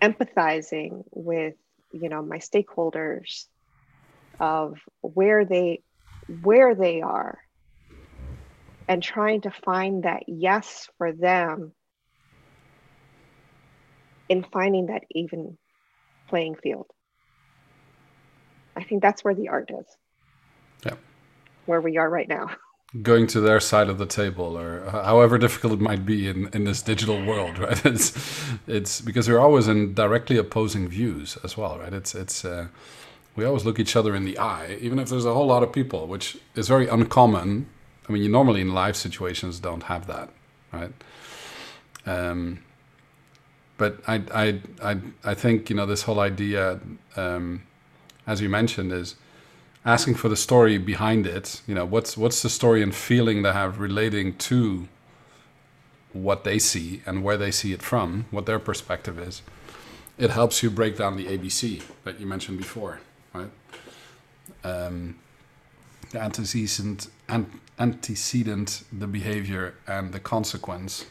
empathizing 0.03 1.05
with, 1.11 1.55
you 1.93 2.09
know, 2.09 2.23
my 2.23 2.39
stakeholders 2.39 3.47
of 4.39 4.79
where 5.01 5.45
they 5.45 5.83
where 6.43 6.75
they 6.75 7.01
are 7.01 7.39
and 8.87 9.03
trying 9.03 9.41
to 9.43 9.51
find 9.51 10.05
that 10.05 10.25
yes 10.27 10.89
for 10.99 11.13
them 11.13 11.73
in 14.29 14.45
finding 14.45 14.87
that 14.87 15.05
even 15.11 15.57
playing 16.29 16.55
field. 16.57 16.87
I 18.79 18.85
think 18.85 19.03
that's 19.03 19.25
where 19.25 19.35
the 19.35 19.49
art 19.49 19.71
is. 19.71 19.87
Yeah. 20.87 20.95
Where 21.67 21.81
we 21.81 21.97
are 21.99 22.09
right 22.09 22.29
now. 22.29 22.51
Going 23.03 23.27
to 23.29 23.41
their 23.41 23.61
side 23.61 23.91
of 23.91 23.99
the 23.99 24.07
table, 24.07 24.57
or 24.57 24.89
however 24.91 25.37
difficult 25.37 25.75
it 25.75 25.81
might 25.81 26.07
be 26.07 26.27
in, 26.27 26.49
in 26.55 26.65
this 26.65 26.81
digital 26.81 27.23
world, 27.23 27.59
right? 27.67 27.85
It's 27.85 28.17
it's 28.67 29.03
because 29.03 29.29
we're 29.29 29.41
always 29.41 29.69
in 29.69 29.93
directly 29.93 30.39
opposing 30.39 30.89
views 30.89 31.37
as 31.45 31.57
well, 31.57 31.79
right? 31.79 31.93
It's 31.93 32.15
it's 32.15 32.45
uh, 32.45 32.69
we 33.37 33.45
always 33.45 33.65
look 33.65 33.79
each 33.79 33.95
other 33.95 34.15
in 34.15 34.25
the 34.25 34.39
eye, 34.39 34.79
even 34.81 34.99
if 34.99 35.11
there's 35.11 35.27
a 35.27 35.35
whole 35.35 35.47
lot 35.47 35.63
of 35.63 35.73
people, 35.73 36.07
which 36.07 36.39
is 36.55 36.67
very 36.67 36.89
uncommon. 36.89 37.69
I 38.09 38.13
mean, 38.13 38.23
you 38.23 38.29
normally 38.31 38.63
in 38.63 38.73
live 38.73 38.97
situations 38.97 39.61
don't 39.61 39.83
have 39.85 40.07
that, 40.07 40.31
right? 40.73 40.93
Um, 42.07 42.65
but 43.77 44.01
I, 44.09 44.23
I, 44.35 44.61
I, 44.83 44.97
I 45.25 45.35
think 45.35 45.71
you 45.71 45.77
know 45.77 45.87
this 45.87 46.03
whole 46.03 46.21
idea, 46.21 46.81
um, 47.17 47.63
as 48.29 48.41
you 48.41 48.49
mentioned, 48.49 48.93
is 48.93 49.17
asking 49.85 50.15
for 50.15 50.29
the 50.29 50.37
story 50.37 50.77
behind 50.79 51.27
it. 51.27 51.63
You 51.67 51.75
know, 51.75 51.87
what's 51.87 52.17
what's 52.17 52.43
the 52.43 52.51
story 52.51 52.83
and 52.83 52.95
feeling 52.95 53.43
they 53.43 53.53
have 53.53 53.81
relating 53.81 54.37
to 54.51 54.87
what 56.13 56.45
they 56.45 56.59
see 56.59 57.03
and 57.07 57.25
where 57.25 57.37
they 57.37 57.51
see 57.51 57.73
it 57.73 57.83
from, 57.83 58.27
what 58.31 58.47
their 58.47 58.59
perspective 58.59 59.19
is. 59.19 59.43
It 60.19 60.31
helps 60.31 60.63
you 60.63 60.71
break 60.71 60.97
down 60.97 61.17
the 61.17 61.27
ABC 61.27 61.83
that 62.05 62.21
you 62.21 62.27
mentioned 62.27 62.59
before, 62.59 63.01
right? 63.33 63.51
Um, 64.65 65.19
the 66.11 66.21
antecedent, 66.21 67.09
antecedent, 67.79 68.83
the 68.93 69.07
behavior, 69.07 69.75
and 69.87 70.13
the 70.13 70.21
consequence 70.21 71.07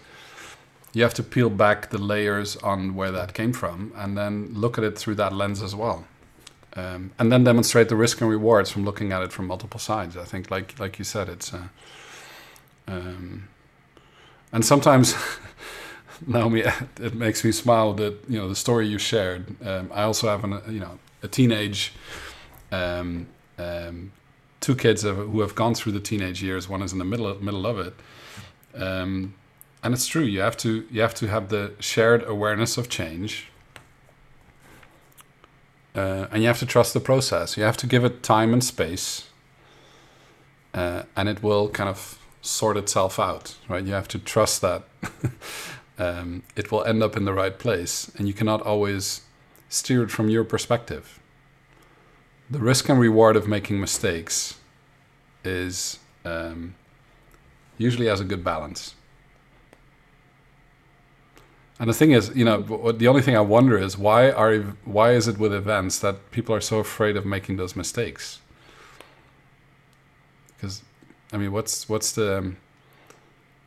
you 0.93 1.03
have 1.03 1.13
to 1.13 1.23
peel 1.23 1.49
back 1.49 1.89
the 1.89 1.97
layers 1.97 2.55
on 2.57 2.95
where 2.95 3.11
that 3.11 3.33
came 3.33 3.53
from 3.53 3.91
and 3.95 4.17
then 4.17 4.51
look 4.53 4.77
at 4.77 4.83
it 4.83 4.97
through 4.97 5.15
that 5.15 5.31
lens 5.33 5.61
as 5.61 5.75
well. 5.75 6.05
Um, 6.77 7.11
and 7.17 7.31
then 7.31 7.43
demonstrate 7.43 7.89
the 7.89 7.95
risk 7.95 8.21
and 8.21 8.29
rewards 8.29 8.69
from 8.69 8.85
looking 8.85 9.11
at 9.11 9.23
it 9.23 9.31
from 9.31 9.47
multiple 9.47 9.79
sides. 9.79 10.15
I 10.15 10.25
think, 10.25 10.51
like 10.51 10.79
like 10.79 10.99
you 10.99 11.05
said, 11.05 11.27
it's 11.27 11.51
uh, 11.51 11.69
um, 12.87 13.47
and 14.51 14.63
sometimes, 14.63 15.15
Naomi, 16.27 16.63
it 17.01 17.15
makes 17.15 17.43
me 17.43 17.51
smile 17.51 17.93
that 17.93 18.15
you 18.29 18.37
know 18.37 18.47
the 18.47 18.55
story 18.55 18.87
you 18.87 18.99
shared. 18.99 19.55
Um, 19.65 19.89
I 19.91 20.03
also 20.03 20.27
have 20.27 20.43
an 20.43 20.61
you 20.69 20.79
know 20.79 20.99
a 21.23 21.27
teenage, 21.27 21.93
um, 22.71 23.25
um, 23.57 24.11
two 24.59 24.75
kids 24.75 25.01
who 25.01 25.41
have 25.41 25.55
gone 25.55 25.73
through 25.73 25.93
the 25.93 25.99
teenage 25.99 26.43
years. 26.43 26.69
One 26.69 26.83
is 26.83 26.93
in 26.93 26.99
the 26.99 27.05
middle 27.05 27.33
middle 27.41 27.65
of 27.65 27.79
it. 27.79 27.93
Um, 28.75 29.33
and 29.83 29.93
it's 29.93 30.05
true 30.05 30.23
you 30.23 30.41
have 30.41 30.57
to 30.57 30.85
you 30.91 31.01
have 31.01 31.15
to 31.15 31.27
have 31.27 31.49
the 31.49 31.71
shared 31.79 32.23
awareness 32.23 32.77
of 32.77 32.89
change 32.89 33.47
uh, 35.97 36.27
and 36.31 36.43
you 36.43 36.47
have 36.47 36.59
to 36.59 36.65
trust 36.65 36.93
the 36.93 36.99
process. 36.99 37.57
You 37.57 37.63
have 37.63 37.77
to 37.77 37.87
give 37.87 38.05
it 38.05 38.21
time 38.23 38.53
and 38.53 38.63
space 38.63 39.27
uh, 40.73 41.03
and 41.15 41.27
it 41.27 41.41
will 41.41 41.69
kind 41.69 41.89
of 41.89 42.19
sort 42.41 42.77
itself 42.77 43.19
out 43.19 43.57
right? 43.67 43.83
You 43.83 43.93
have 43.93 44.07
to 44.09 44.19
trust 44.19 44.61
that 44.61 44.83
um, 45.97 46.43
it 46.55 46.71
will 46.71 46.83
end 46.83 47.01
up 47.01 47.17
in 47.17 47.25
the 47.25 47.33
right 47.33 47.57
place 47.57 48.11
and 48.15 48.27
you 48.27 48.33
cannot 48.33 48.61
always 48.61 49.21
steer 49.69 50.03
it 50.03 50.11
from 50.11 50.29
your 50.29 50.43
perspective. 50.43 51.19
The 52.49 52.59
risk 52.59 52.87
and 52.87 52.99
reward 52.99 53.35
of 53.35 53.47
making 53.47 53.81
mistakes 53.81 54.57
is 55.43 55.99
um, 56.23 56.75
usually 57.77 58.05
has 58.05 58.21
a 58.21 58.23
good 58.23 58.43
balance 58.43 58.93
and 61.79 61.89
the 61.89 61.93
thing 61.93 62.11
is, 62.11 62.31
you 62.35 62.43
know, 62.43 62.61
the 62.91 63.07
only 63.07 63.21
thing 63.21 63.35
I 63.35 63.41
wonder 63.41 63.77
is 63.77 63.97
why 63.97 64.31
are 64.31 64.59
why 64.83 65.11
is 65.11 65.27
it 65.27 65.37
with 65.37 65.53
events 65.53 65.99
that 65.99 66.31
people 66.31 66.55
are 66.55 66.61
so 66.61 66.79
afraid 66.79 67.15
of 67.15 67.25
making 67.25 67.57
those 67.57 67.75
mistakes? 67.75 68.39
Because, 70.55 70.81
I 71.31 71.37
mean, 71.37 71.51
what's 71.51 71.87
what's 71.87 72.11
the? 72.13 72.39
Um, 72.39 72.57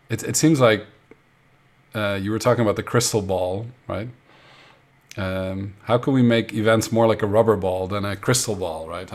it 0.09 0.25
it 0.25 0.37
seems 0.37 0.59
like 0.59 0.87
uh, 1.95 2.19
you 2.21 2.33
were 2.33 2.41
talking 2.41 2.63
about 2.63 2.77
the 2.77 2.83
crystal 2.83 3.23
ball, 3.23 3.67
right? 3.87 4.09
Um, 5.17 5.75
how 5.83 5.99
can 5.99 6.13
we 6.13 6.23
make 6.23 6.53
events 6.53 6.93
more 6.93 7.09
like 7.09 7.23
a 7.23 7.27
rubber 7.27 7.57
ball 7.57 7.89
than 7.89 8.05
a 8.05 8.15
crystal 8.15 8.55
ball, 8.55 8.89
right? 8.89 9.11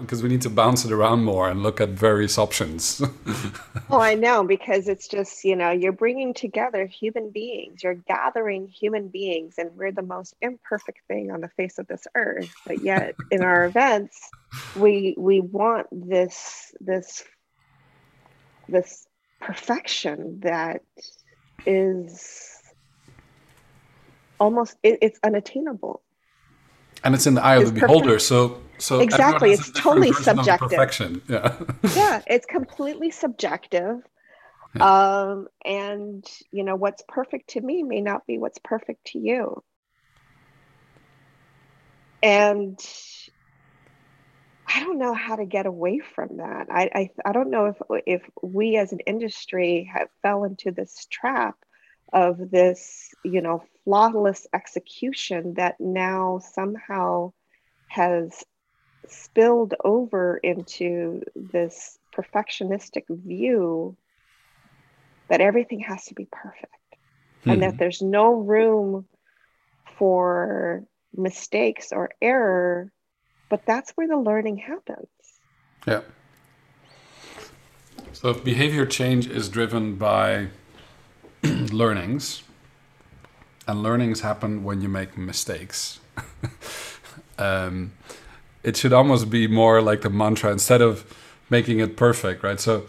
Because 0.00 0.22
we 0.22 0.28
need 0.28 0.42
to 0.42 0.50
bounce 0.50 0.84
it 0.84 0.92
around 0.92 1.24
more 1.24 1.48
and 1.48 1.62
look 1.62 1.80
at 1.80 1.88
various 1.88 2.36
options. 2.36 3.00
oh, 3.90 4.00
I 4.00 4.14
know, 4.14 4.44
because 4.44 4.86
it's 4.86 5.08
just, 5.08 5.42
you 5.44 5.56
know, 5.56 5.70
you're 5.70 5.92
bringing 5.92 6.34
together 6.34 6.84
human 6.84 7.30
beings, 7.30 7.82
you're 7.82 7.94
gathering 7.94 8.68
human 8.68 9.08
beings, 9.08 9.54
and 9.56 9.74
we're 9.76 9.92
the 9.92 10.02
most 10.02 10.34
imperfect 10.42 10.98
thing 11.08 11.30
on 11.30 11.40
the 11.40 11.48
face 11.48 11.78
of 11.78 11.86
this 11.86 12.06
earth. 12.14 12.52
But 12.66 12.82
yet, 12.82 13.14
in 13.30 13.42
our 13.42 13.64
events, 13.64 14.20
we 14.76 15.14
we 15.16 15.40
want 15.40 15.86
this 15.90 16.74
this 16.80 17.24
this 18.68 19.06
perfection 19.40 20.40
that 20.40 20.82
is 21.64 22.49
almost 24.40 24.76
it, 24.82 24.98
it's 25.02 25.20
unattainable. 25.22 26.02
And 27.04 27.14
it's 27.14 27.26
in 27.26 27.34
the 27.34 27.42
eye 27.42 27.56
of 27.56 27.74
the 27.74 27.80
beholder 27.80 28.18
so 28.18 28.60
so 28.78 29.00
exactly 29.00 29.52
it's 29.52 29.70
totally 29.70 30.12
subjective. 30.12 30.70
perfection. 30.70 31.22
Yeah. 31.28 31.54
Yeah 31.94 32.22
it's 32.26 32.46
completely 32.46 33.10
subjective. 33.10 34.00
Yeah. 34.74 35.30
um 35.30 35.48
and 35.64 36.24
you 36.50 36.64
know 36.64 36.76
what's 36.76 37.02
perfect 37.08 37.50
to 37.50 37.60
me 37.60 37.82
may 37.82 38.00
not 38.00 38.26
be 38.26 38.38
what's 38.38 38.58
perfect 38.58 39.06
to 39.08 39.18
you. 39.18 39.62
And 42.22 42.78
I 44.72 44.80
don't 44.80 44.98
know 44.98 45.14
how 45.14 45.36
to 45.36 45.46
get 45.46 45.66
away 45.66 46.00
from 46.14 46.36
that. 46.36 46.68
I, 46.70 46.90
I, 46.94 47.10
I 47.24 47.32
don't 47.32 47.50
know 47.50 47.66
if 47.66 47.76
if 48.06 48.22
we 48.42 48.76
as 48.76 48.92
an 48.92 49.00
industry 49.00 49.90
have 49.92 50.08
fell 50.22 50.44
into 50.44 50.70
this 50.70 51.06
trap 51.10 51.56
of 52.12 52.50
this, 52.50 53.14
you 53.24 53.40
know, 53.40 53.62
flawless 53.84 54.46
execution 54.52 55.54
that 55.54 55.80
now 55.80 56.40
somehow 56.52 57.32
has 57.88 58.44
spilled 59.08 59.74
over 59.84 60.36
into 60.36 61.22
this 61.34 61.98
perfectionistic 62.14 63.04
view 63.08 63.96
that 65.28 65.40
everything 65.40 65.80
has 65.80 66.04
to 66.06 66.14
be 66.14 66.26
perfect 66.30 66.74
mm-hmm. 67.40 67.50
and 67.50 67.62
that 67.62 67.72
hmm. 67.72 67.76
there's 67.78 68.02
no 68.02 68.34
room 68.34 69.06
for 69.96 70.84
mistakes 71.16 71.92
or 71.92 72.10
error 72.22 72.92
but 73.48 73.66
that's 73.66 73.90
where 73.92 74.08
the 74.08 74.16
learning 74.16 74.56
happens 74.56 75.08
yeah 75.86 76.00
so 78.12 78.32
behavior 78.32 78.86
change 78.86 79.26
is 79.26 79.48
driven 79.48 79.96
by 79.96 80.48
learnings, 81.72 82.42
and 83.66 83.82
learnings 83.82 84.20
happen 84.20 84.64
when 84.64 84.80
you 84.82 84.88
make 84.88 85.16
mistakes. 85.16 86.00
um, 87.38 87.92
it 88.62 88.76
should 88.76 88.92
almost 88.92 89.30
be 89.30 89.46
more 89.46 89.80
like 89.80 90.02
the 90.02 90.10
mantra 90.10 90.52
instead 90.52 90.82
of 90.82 91.04
making 91.48 91.80
it 91.80 91.96
perfect, 91.96 92.42
right? 92.42 92.60
So, 92.60 92.86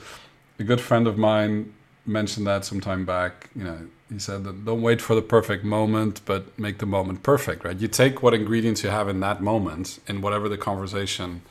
a 0.60 0.64
good 0.64 0.82
friend 0.82 1.08
of 1.08 1.18
mine 1.18 1.74
mentioned 2.06 2.46
that 2.48 2.66
some 2.66 2.82
time 2.82 3.06
back. 3.06 3.50
You 3.56 3.64
know, 3.64 3.80
he 4.12 4.20
said 4.20 4.44
that 4.44 4.66
don't 4.66 4.82
wait 4.82 5.02
for 5.02 5.16
the 5.16 5.22
perfect 5.22 5.64
moment, 5.64 6.22
but 6.26 6.58
make 6.60 6.80
the 6.80 6.86
moment 6.86 7.24
perfect, 7.24 7.64
right? 7.64 7.78
You 7.78 7.88
take 7.88 8.22
what 8.22 8.34
ingredients 8.34 8.84
you 8.84 8.90
have 8.90 9.08
in 9.08 9.20
that 9.22 9.42
moment, 9.42 10.00
in 10.08 10.22
whatever 10.22 10.50
the 10.50 10.58
conversation 10.58 11.42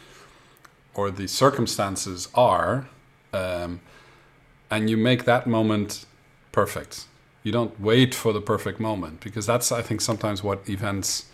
or 0.95 1.11
the 1.11 1.27
circumstances 1.27 2.29
are, 2.35 2.89
um, 3.33 3.81
and 4.71 4.91
you 4.91 4.97
make 4.97 5.25
that 5.25 5.47
moment 5.47 6.05
perfect. 6.53 7.07
You 7.43 7.53
don't 7.53 7.81
wait 7.81 8.15
for 8.15 8.33
the 8.33 8.41
perfect 8.41 8.81
moment 8.81 9.21
because 9.21 9.47
that's, 9.47 9.73
I 9.73 9.83
think, 9.83 10.01
sometimes 10.01 10.43
what 10.43 10.69
events 10.69 11.27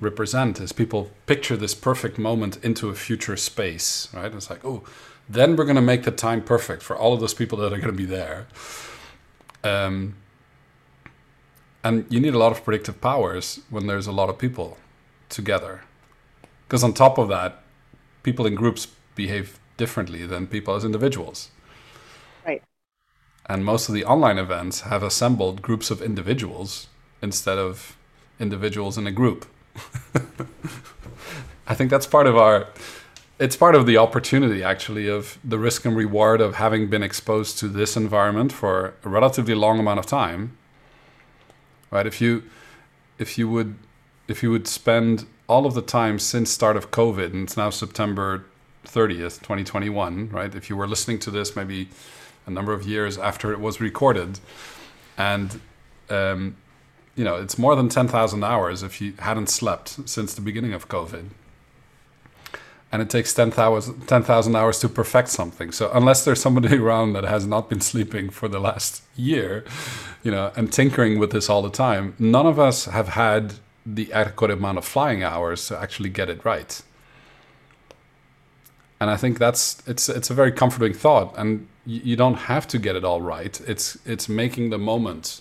represent 0.00 0.60
is 0.60 0.72
people 0.72 1.10
picture 1.26 1.56
this 1.56 1.74
perfect 1.74 2.18
moment 2.18 2.58
into 2.64 2.88
a 2.88 2.94
future 2.94 3.36
space, 3.36 4.08
right? 4.12 4.32
It's 4.32 4.50
like, 4.50 4.64
oh, 4.64 4.82
then 5.28 5.56
we're 5.56 5.64
going 5.64 5.76
to 5.76 5.82
make 5.82 6.04
the 6.04 6.10
time 6.10 6.42
perfect 6.42 6.82
for 6.82 6.96
all 6.96 7.12
of 7.12 7.20
those 7.20 7.34
people 7.34 7.58
that 7.58 7.72
are 7.72 7.78
going 7.78 7.92
to 7.92 7.92
be 7.92 8.04
there. 8.04 8.46
Um, 9.62 10.16
and 11.82 12.06
you 12.08 12.20
need 12.20 12.34
a 12.34 12.38
lot 12.38 12.52
of 12.52 12.64
predictive 12.64 13.00
powers 13.00 13.60
when 13.70 13.86
there's 13.86 14.06
a 14.06 14.12
lot 14.12 14.28
of 14.28 14.38
people 14.38 14.78
together. 15.28 15.82
Because 16.66 16.82
on 16.82 16.94
top 16.94 17.18
of 17.18 17.28
that, 17.28 17.62
people 18.22 18.46
in 18.46 18.54
groups 18.54 18.86
behave 19.14 19.58
differently 19.76 20.26
than 20.26 20.46
people 20.46 20.74
as 20.74 20.84
individuals. 20.84 21.50
And 23.46 23.64
most 23.64 23.88
of 23.88 23.94
the 23.94 24.04
online 24.04 24.38
events 24.38 24.82
have 24.82 25.02
assembled 25.02 25.62
groups 25.62 25.90
of 25.90 26.00
individuals 26.00 26.88
instead 27.20 27.58
of 27.58 27.96
individuals 28.40 28.96
in 28.96 29.06
a 29.06 29.12
group. 29.12 29.46
I 31.66 31.74
think 31.74 31.90
that's 31.90 32.06
part 32.06 32.26
of 32.26 32.36
our 32.36 32.68
it's 33.38 33.56
part 33.56 33.74
of 33.74 33.84
the 33.84 33.96
opportunity 33.96 34.62
actually 34.62 35.08
of 35.08 35.38
the 35.42 35.58
risk 35.58 35.84
and 35.84 35.96
reward 35.96 36.40
of 36.40 36.54
having 36.54 36.88
been 36.88 37.02
exposed 37.02 37.58
to 37.58 37.68
this 37.68 37.96
environment 37.96 38.52
for 38.52 38.94
a 39.02 39.08
relatively 39.08 39.54
long 39.54 39.80
amount 39.80 39.98
of 39.98 40.06
time. 40.06 40.56
Right? 41.90 42.06
If 42.06 42.20
you 42.20 42.44
if 43.18 43.36
you 43.38 43.48
would 43.48 43.74
if 44.28 44.42
you 44.42 44.50
would 44.50 44.66
spend 44.66 45.26
all 45.48 45.66
of 45.66 45.74
the 45.74 45.82
time 45.82 46.18
since 46.18 46.50
start 46.50 46.76
of 46.76 46.90
COVID 46.90 47.32
and 47.32 47.42
it's 47.44 47.56
now 47.56 47.70
September 47.70 48.46
30th, 48.86 49.40
2021, 49.40 50.30
right? 50.30 50.54
If 50.54 50.70
you 50.70 50.76
were 50.76 50.86
listening 50.86 51.18
to 51.20 51.30
this 51.30 51.56
maybe 51.56 51.88
a 52.46 52.50
number 52.50 52.72
of 52.72 52.86
years 52.86 53.18
after 53.18 53.52
it 53.52 53.60
was 53.60 53.80
recorded 53.80 54.40
and 55.16 55.60
um, 56.10 56.56
you 57.16 57.24
know, 57.24 57.36
it's 57.36 57.56
more 57.58 57.76
than 57.76 57.88
10,000 57.88 58.42
hours 58.42 58.82
if 58.82 59.00
you 59.00 59.14
hadn't 59.20 59.48
slept 59.48 60.08
since 60.08 60.34
the 60.34 60.40
beginning 60.40 60.72
of 60.72 60.88
COVID 60.88 61.26
and 62.94 63.02
it 63.02 63.10
takes 63.10 63.34
10,000 63.34 64.06
10, 64.06 64.54
hours 64.54 64.78
to 64.78 64.88
perfect 64.88 65.28
something. 65.28 65.72
So 65.72 65.90
unless 65.92 66.24
there's 66.24 66.40
somebody 66.40 66.76
around 66.84 67.14
that 67.14 67.24
has 67.24 67.44
not 67.44 67.68
been 67.68 67.80
sleeping 67.80 68.30
for 68.30 68.46
the 68.46 68.60
last 68.60 69.02
year, 69.16 69.64
you 70.22 70.30
know, 70.30 70.52
and 70.54 70.72
tinkering 70.72 71.18
with 71.18 71.32
this 71.32 71.50
all 71.50 71.60
the 71.60 71.70
time, 71.70 72.14
none 72.20 72.46
of 72.46 72.60
us 72.60 72.84
have 72.84 73.08
had 73.08 73.54
the 73.84 74.12
adequate 74.12 74.52
amount 74.52 74.78
of 74.78 74.84
flying 74.84 75.24
hours 75.24 75.66
to 75.66 75.76
actually 75.76 76.08
get 76.08 76.30
it 76.30 76.44
right. 76.44 76.82
And 79.00 79.10
I 79.10 79.16
think 79.16 79.38
that's 79.38 79.82
it's 79.86 80.08
it's 80.08 80.30
a 80.30 80.34
very 80.34 80.52
comforting 80.52 80.94
thought, 80.94 81.34
and 81.36 81.66
you, 81.84 82.16
don't 82.16 82.34
have 82.34 82.66
to 82.68 82.78
get 82.78 82.96
it 82.96 83.04
all 83.04 83.20
right. 83.20 83.60
It's 83.66 83.98
it's 84.06 84.28
making 84.28 84.70
the 84.70 84.78
moment 84.78 85.40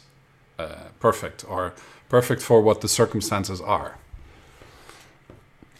uh, 0.60 0.89
perfect 1.00 1.46
or 1.48 1.74
perfect 2.10 2.42
for 2.42 2.62
what 2.62 2.82
the 2.82 2.88
circumstances 2.88 3.62
are. 3.62 3.98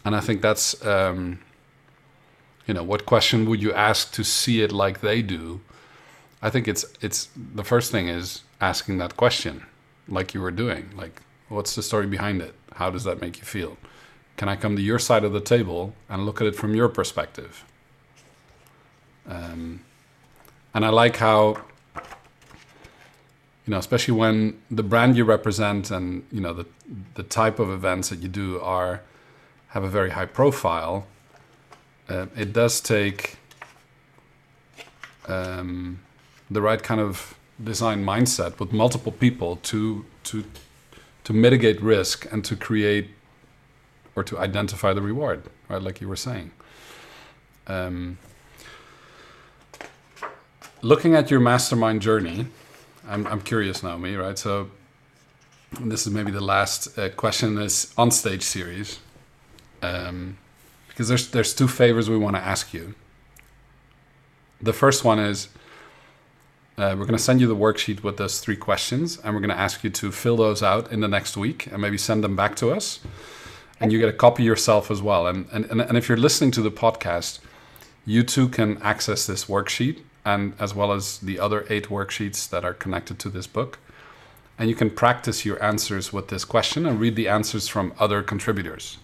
And 0.06 0.16
I 0.16 0.20
think 0.20 0.42
that's 0.42 0.86
um, 0.86 1.40
you 2.68 2.74
know 2.74 2.84
what 2.84 3.06
question 3.06 3.50
would 3.50 3.62
you 3.62 3.74
ask 3.74 4.12
to 4.14 4.24
see 4.24 4.62
it 4.62 4.72
like 4.72 5.02
they 5.02 5.22
do? 5.22 5.62
I 6.42 6.50
think 6.50 6.68
it's 6.68 6.86
it's 7.02 7.30
the 7.36 7.64
first 7.64 7.92
thing 7.92 8.08
is 8.08 8.44
asking 8.62 8.98
that 9.00 9.18
question 9.18 9.64
like 10.08 10.34
you 10.34 10.42
were 10.42 10.52
doing. 10.52 10.92
Like 10.96 11.22
what's 11.50 11.76
the 11.76 11.84
story 11.84 12.08
behind 12.08 12.42
it? 12.42 12.54
How 12.74 12.90
does 12.90 13.04
that 13.04 13.20
make 13.20 13.38
you 13.40 13.46
feel 13.46 13.78
can 14.38 14.50
i 14.50 14.56
come 14.56 14.76
to 14.76 14.82
your 14.82 15.00
side 15.00 15.24
of 15.24 15.34
the 15.34 15.42
table 15.42 15.94
and 16.10 16.26
look 16.26 16.42
at 16.42 16.48
it 16.48 16.56
from 16.56 16.76
your 16.76 16.90
perspective? 16.90 17.64
Um, 19.28 19.80
and 20.74 20.86
i 20.86 20.90
like 20.90 21.18
how 21.18 21.58
you 23.66 23.72
know 23.72 23.78
especially 23.78 24.14
when 24.14 24.60
the 24.70 24.84
brand 24.84 25.16
you 25.16 25.24
represent 25.24 25.92
and 25.92 26.26
you 26.32 26.42
know 26.42 26.54
the 26.54 26.66
the 27.16 27.24
type 27.24 27.60
of 27.60 27.70
events 27.70 28.10
that 28.10 28.20
you 28.20 28.28
do 28.28 28.60
are 28.60 29.02
have 29.70 29.84
a 29.84 29.90
very 29.90 30.12
high 30.12 30.26
profile 30.26 31.06
uh, 32.10 32.26
it 32.36 32.52
does 32.52 32.82
take 32.82 33.38
um, 35.28 36.00
the 36.52 36.62
right 36.62 36.84
kind 36.84 37.00
of 37.00 37.36
design 37.64 38.04
mindset 38.04 38.60
with 38.60 38.74
multiple 38.74 39.12
people 39.12 39.58
to 39.58 40.06
to 40.24 40.44
to 41.24 41.34
mitigate 41.34 41.82
risk 41.82 42.28
and 42.32 42.44
to 42.44 42.56
create 42.56 43.12
or 44.16 44.24
to 44.24 44.38
identify 44.40 44.94
the 44.94 45.02
reward, 45.02 45.44
right? 45.70 45.82
Like 45.82 46.02
you 46.02 46.08
were 46.08 46.16
saying. 46.16 46.52
Um, 47.68 48.18
looking 50.82 51.16
at 51.16 51.32
your 51.32 51.40
mastermind 51.40 52.02
journey, 52.02 52.48
I'm, 53.08 53.26
I'm 53.28 53.42
curious, 53.42 53.84
Naomi, 53.84 54.16
right? 54.16 54.38
So, 54.38 54.70
this 55.80 56.06
is 56.06 56.14
maybe 56.14 56.32
the 56.32 56.44
last 56.44 56.98
uh, 57.00 57.10
question 57.10 57.50
in 57.50 57.56
this 57.56 57.94
on 57.98 58.12
stage 58.12 58.44
series. 58.44 59.00
Um, 59.82 60.38
because 60.94 61.08
there's 61.08 61.30
there's 61.30 61.54
two 61.56 61.68
favors 61.68 62.10
we 62.10 62.18
want 62.18 62.36
to 62.36 62.42
ask 62.42 62.74
you. 62.74 62.94
The 64.62 64.74
first 64.74 65.04
one 65.04 65.20
is 65.20 65.50
uh, 66.78 66.96
we're 66.98 67.06
going 67.06 67.18
to 67.18 67.24
send 67.24 67.42
you 67.42 67.48
the 67.48 67.56
worksheet 67.56 68.04
with 68.04 68.18
those 68.18 68.40
three 68.40 68.56
questions, 68.56 69.18
and 69.18 69.34
we're 69.34 69.42
going 69.42 69.50
to 69.50 69.60
ask 69.60 69.84
you 69.84 69.90
to 69.90 70.12
fill 70.12 70.38
those 70.38 70.62
out 70.64 70.92
in 70.92 71.00
the 71.00 71.08
next 71.08 71.36
week 71.36 71.68
and 71.68 71.82
maybe 71.82 71.98
send 71.98 72.24
them 72.24 72.36
back 72.36 72.56
to 72.58 72.72
us. 72.72 73.00
And 73.84 73.92
you 73.92 74.00
get 74.00 74.08
a 74.08 74.14
copy 74.14 74.44
yourself 74.44 74.90
as 74.90 75.02
well. 75.02 75.28
And, 75.28 75.46
and, 75.52 75.66
and 75.82 75.98
if 75.98 76.08
you're 76.08 76.18
listening 76.18 76.52
to 76.52 76.62
the 76.62 76.72
podcast, 76.72 77.40
you 78.06 78.24
too 78.24 78.48
can 78.48 78.82
access 78.82 79.28
this 79.28 79.46
worksheet 79.46 80.00
and 80.24 80.54
as 80.58 80.74
well 80.74 80.94
as 80.94 81.18
the 81.18 81.38
other 81.38 81.66
eight 81.70 81.90
worksheets 81.90 82.50
that 82.50 82.64
are 82.64 82.74
connected 82.74 83.20
to 83.20 83.30
this 83.30 83.46
book. 83.46 83.80
And 84.58 84.70
you 84.70 84.76
can 84.76 84.90
practice 84.90 85.44
your 85.44 85.62
answers 85.62 86.14
with 86.14 86.30
this 86.30 86.46
question 86.46 86.86
and 86.86 86.98
read 86.98 87.18
the 87.18 87.28
answers 87.28 87.68
from 87.68 87.94
other 88.00 88.24
contributors. 88.24 89.00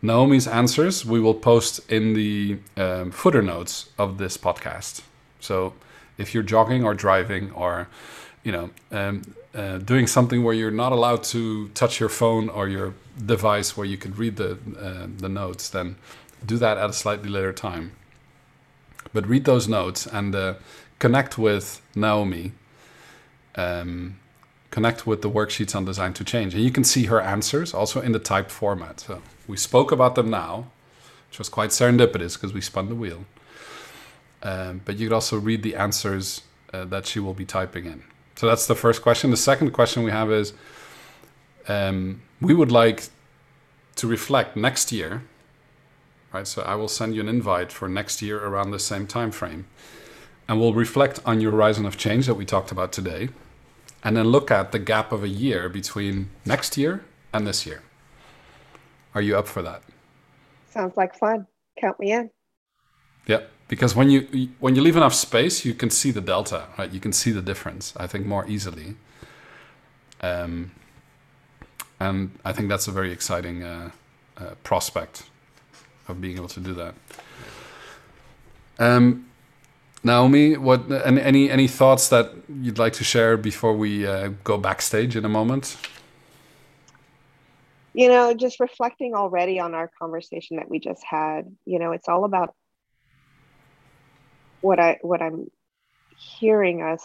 Naomi's 0.00 0.48
answers 0.48 1.04
we 1.04 1.20
will 1.20 1.34
post 1.34 1.80
in 1.90 2.14
the 2.14 2.58
um, 2.78 3.10
footer 3.10 3.42
notes 3.42 3.90
of 3.98 4.16
this 4.16 4.38
podcast. 4.38 5.02
So 5.38 5.74
if 6.16 6.32
you're 6.32 6.42
jogging 6.42 6.82
or 6.82 6.94
driving 6.94 7.50
or 7.50 7.88
you 8.42 8.52
know 8.52 8.70
um, 8.90 9.20
uh, 9.54 9.78
doing 9.78 10.06
something 10.06 10.42
where 10.42 10.54
you're 10.54 10.70
not 10.70 10.92
allowed 10.92 11.24
to 11.24 11.68
touch 11.68 12.00
your 12.00 12.08
phone 12.08 12.48
or 12.48 12.68
your 12.68 12.94
device 13.24 13.76
where 13.76 13.86
you 13.86 13.96
can 13.96 14.12
read 14.14 14.36
the 14.36 14.58
uh, 14.78 15.06
the 15.16 15.28
notes, 15.28 15.68
then 15.68 15.96
do 16.44 16.58
that 16.58 16.76
at 16.78 16.90
a 16.90 16.92
slightly 16.92 17.28
later 17.28 17.52
time. 17.52 17.92
But 19.12 19.26
read 19.26 19.44
those 19.44 19.68
notes 19.68 20.06
and 20.06 20.34
uh, 20.34 20.54
connect 20.98 21.38
with 21.38 21.80
Naomi. 21.94 22.52
Um, 23.54 24.18
connect 24.70 25.06
with 25.06 25.22
the 25.22 25.30
worksheets 25.30 25.74
on 25.74 25.86
Design 25.86 26.12
to 26.14 26.24
Change, 26.24 26.54
and 26.54 26.62
you 26.62 26.70
can 26.70 26.84
see 26.84 27.04
her 27.06 27.20
answers 27.20 27.72
also 27.72 28.02
in 28.02 28.12
the 28.12 28.18
typed 28.18 28.50
format. 28.50 29.00
So. 29.00 29.22
We 29.46 29.56
spoke 29.56 29.92
about 29.92 30.14
them 30.16 30.30
now, 30.30 30.70
which 31.28 31.38
was 31.38 31.48
quite 31.48 31.70
serendipitous 31.70 32.34
because 32.34 32.52
we 32.52 32.60
spun 32.60 32.88
the 32.88 32.94
wheel. 32.94 33.24
Um, 34.42 34.80
but 34.84 34.96
you 34.96 35.08
could 35.08 35.14
also 35.14 35.38
read 35.38 35.62
the 35.62 35.76
answers 35.76 36.42
uh, 36.72 36.84
that 36.86 37.06
she 37.06 37.20
will 37.20 37.34
be 37.34 37.44
typing 37.44 37.86
in. 37.86 38.02
So 38.36 38.46
that's 38.46 38.66
the 38.66 38.74
first 38.74 39.02
question. 39.02 39.30
The 39.30 39.36
second 39.36 39.70
question 39.70 40.02
we 40.02 40.10
have 40.10 40.30
is 40.30 40.52
um, 41.68 42.22
we 42.40 42.54
would 42.54 42.72
like 42.72 43.08
to 43.96 44.06
reflect 44.06 44.56
next 44.56 44.92
year, 44.92 45.22
right? 46.32 46.46
So 46.46 46.62
I 46.62 46.74
will 46.74 46.88
send 46.88 47.14
you 47.14 47.20
an 47.20 47.28
invite 47.28 47.72
for 47.72 47.88
next 47.88 48.22
year 48.22 48.38
around 48.38 48.70
the 48.70 48.78
same 48.78 49.06
time 49.06 49.30
frame. 49.30 49.66
And 50.48 50.60
we'll 50.60 50.74
reflect 50.74 51.20
on 51.24 51.40
your 51.40 51.50
horizon 51.50 51.86
of 51.86 51.96
change 51.96 52.26
that 52.26 52.34
we 52.34 52.44
talked 52.44 52.70
about 52.70 52.92
today. 52.92 53.30
And 54.04 54.16
then 54.16 54.26
look 54.28 54.50
at 54.50 54.70
the 54.70 54.78
gap 54.78 55.10
of 55.10 55.24
a 55.24 55.28
year 55.28 55.68
between 55.68 56.30
next 56.44 56.76
year 56.76 57.04
and 57.32 57.46
this 57.46 57.66
year. 57.66 57.82
Are 59.14 59.22
you 59.22 59.36
up 59.36 59.48
for 59.48 59.62
that? 59.62 59.82
Sounds 60.70 60.96
like 60.96 61.18
fun. 61.18 61.46
Count 61.80 61.98
me 61.98 62.12
in. 62.12 62.30
Yeah, 63.26 63.40
because 63.66 63.96
when 63.96 64.10
you 64.10 64.50
when 64.60 64.76
you 64.76 64.82
leave 64.82 64.96
enough 64.96 65.14
space, 65.14 65.64
you 65.64 65.74
can 65.74 65.90
see 65.90 66.12
the 66.12 66.20
delta, 66.20 66.66
right? 66.78 66.92
You 66.92 67.00
can 67.00 67.12
see 67.12 67.32
the 67.32 67.42
difference. 67.42 67.92
I 67.96 68.06
think 68.06 68.26
more 68.26 68.46
easily. 68.46 68.96
Um, 70.20 70.70
and 72.00 72.30
I 72.44 72.52
think 72.52 72.68
that's 72.68 72.88
a 72.88 72.92
very 72.92 73.12
exciting 73.12 73.62
uh, 73.62 73.90
uh, 74.36 74.54
prospect 74.62 75.24
of 76.08 76.20
being 76.20 76.36
able 76.36 76.48
to 76.48 76.60
do 76.60 76.74
that. 76.74 76.94
Um, 78.78 79.26
Naomi, 80.04 80.56
what 80.56 80.90
any 80.90 81.50
any 81.50 81.68
thoughts 81.68 82.08
that 82.08 82.32
you'd 82.48 82.78
like 82.78 82.92
to 82.94 83.04
share 83.04 83.36
before 83.36 83.74
we 83.74 84.06
uh, 84.06 84.30
go 84.44 84.58
backstage 84.58 85.16
in 85.16 85.24
a 85.24 85.28
moment? 85.28 85.76
you 87.96 88.08
know 88.08 88.34
just 88.34 88.60
reflecting 88.60 89.14
already 89.14 89.58
on 89.58 89.74
our 89.74 89.90
conversation 89.98 90.58
that 90.58 90.70
we 90.70 90.78
just 90.78 91.02
had 91.02 91.50
you 91.64 91.78
know 91.78 91.92
it's 91.92 92.08
all 92.08 92.24
about 92.24 92.54
what 94.60 94.78
i 94.78 94.98
what 95.00 95.22
i'm 95.22 95.50
hearing 96.16 96.82
us 96.82 97.02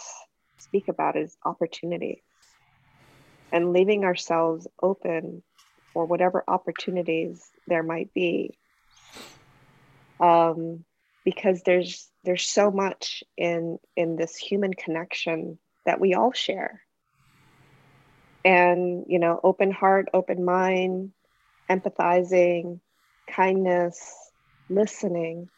speak 0.58 0.88
about 0.88 1.16
is 1.16 1.36
opportunity 1.44 2.22
and 3.52 3.72
leaving 3.72 4.04
ourselves 4.04 4.66
open 4.82 5.42
for 5.92 6.06
whatever 6.06 6.42
opportunities 6.48 7.44
there 7.66 7.82
might 7.82 8.12
be. 8.14 8.58
Um, 10.20 10.84
because 11.24 11.62
there's 11.62 12.08
there's 12.24 12.48
so 12.48 12.70
much 12.70 13.22
in 13.36 13.78
in 13.96 14.16
this 14.16 14.36
human 14.36 14.72
connection 14.72 15.58
that 15.84 16.00
we 16.00 16.14
all 16.14 16.32
share. 16.32 16.80
And 18.44 19.04
you 19.08 19.18
know 19.18 19.38
open 19.44 19.70
heart 19.70 20.08
open 20.14 20.44
mind 20.44 21.12
empathizing 21.70 22.80
kindness 23.30 24.14
listening 24.68 25.48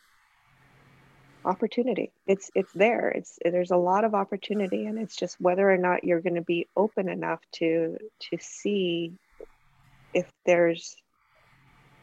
opportunity 1.45 2.13
it's 2.27 2.51
it's 2.55 2.73
there 2.73 3.11
it's 3.11 3.39
there's 3.45 3.71
a 3.71 3.77
lot 3.77 4.05
of 4.05 4.15
opportunity 4.15 4.87
and 4.87 4.99
it's 4.99 5.17
just 5.17 5.41
whether 5.41 5.71
or 5.71 5.77
not 5.77 6.05
you're 6.05 6.21
going 6.21 6.35
to 6.35 6.43
be 6.43 6.67
open 6.77 7.09
enough 7.09 7.41
to 7.53 7.99
to 8.19 8.39
see 8.41 9.13
if 10.13 10.27
there's 10.47 10.97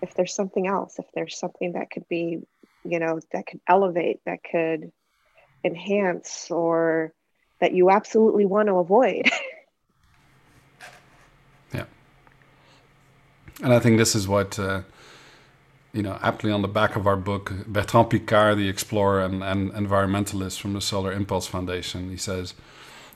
if 0.02 0.14
there's 0.14 0.34
something 0.34 0.68
else 0.68 1.00
if 1.00 1.06
there's 1.14 1.38
something 1.38 1.74
that 1.74 1.90
could 1.90 2.08
be 2.08 2.42
you 2.84 3.00
know 3.00 3.20
that 3.32 3.48
could 3.48 3.60
elevate 3.68 4.20
that 4.26 4.40
could 4.44 4.92
enhance 5.64 6.50
or 6.50 7.14
that 7.60 7.74
you 7.74 7.90
absolutely 7.90 8.46
want 8.46 8.68
to 8.68 8.76
avoid. 8.76 9.26
yeah. 11.74 11.86
And 13.62 13.74
I 13.74 13.80
think 13.80 13.98
this 13.98 14.16
is 14.16 14.28
what, 14.28 14.60
uh, 14.60 14.82
you 15.94 16.02
know, 16.02 16.18
aptly 16.22 16.52
on 16.52 16.62
the 16.62 16.68
back 16.68 16.96
of 16.96 17.06
our 17.06 17.18
book, 17.18 17.52
Bertrand 17.68 18.10
Piccard, 18.10 18.58
the 18.58 18.70
explorer 18.70 19.22
and, 19.22 19.44
and 19.44 19.72
environmentalist 19.74 20.60
from 20.60 20.74
the 20.74 20.82
Solar 20.82 21.12
Impulse 21.12 21.48
Foundation, 21.48 22.10
he 22.10 22.18
says, 22.18 22.54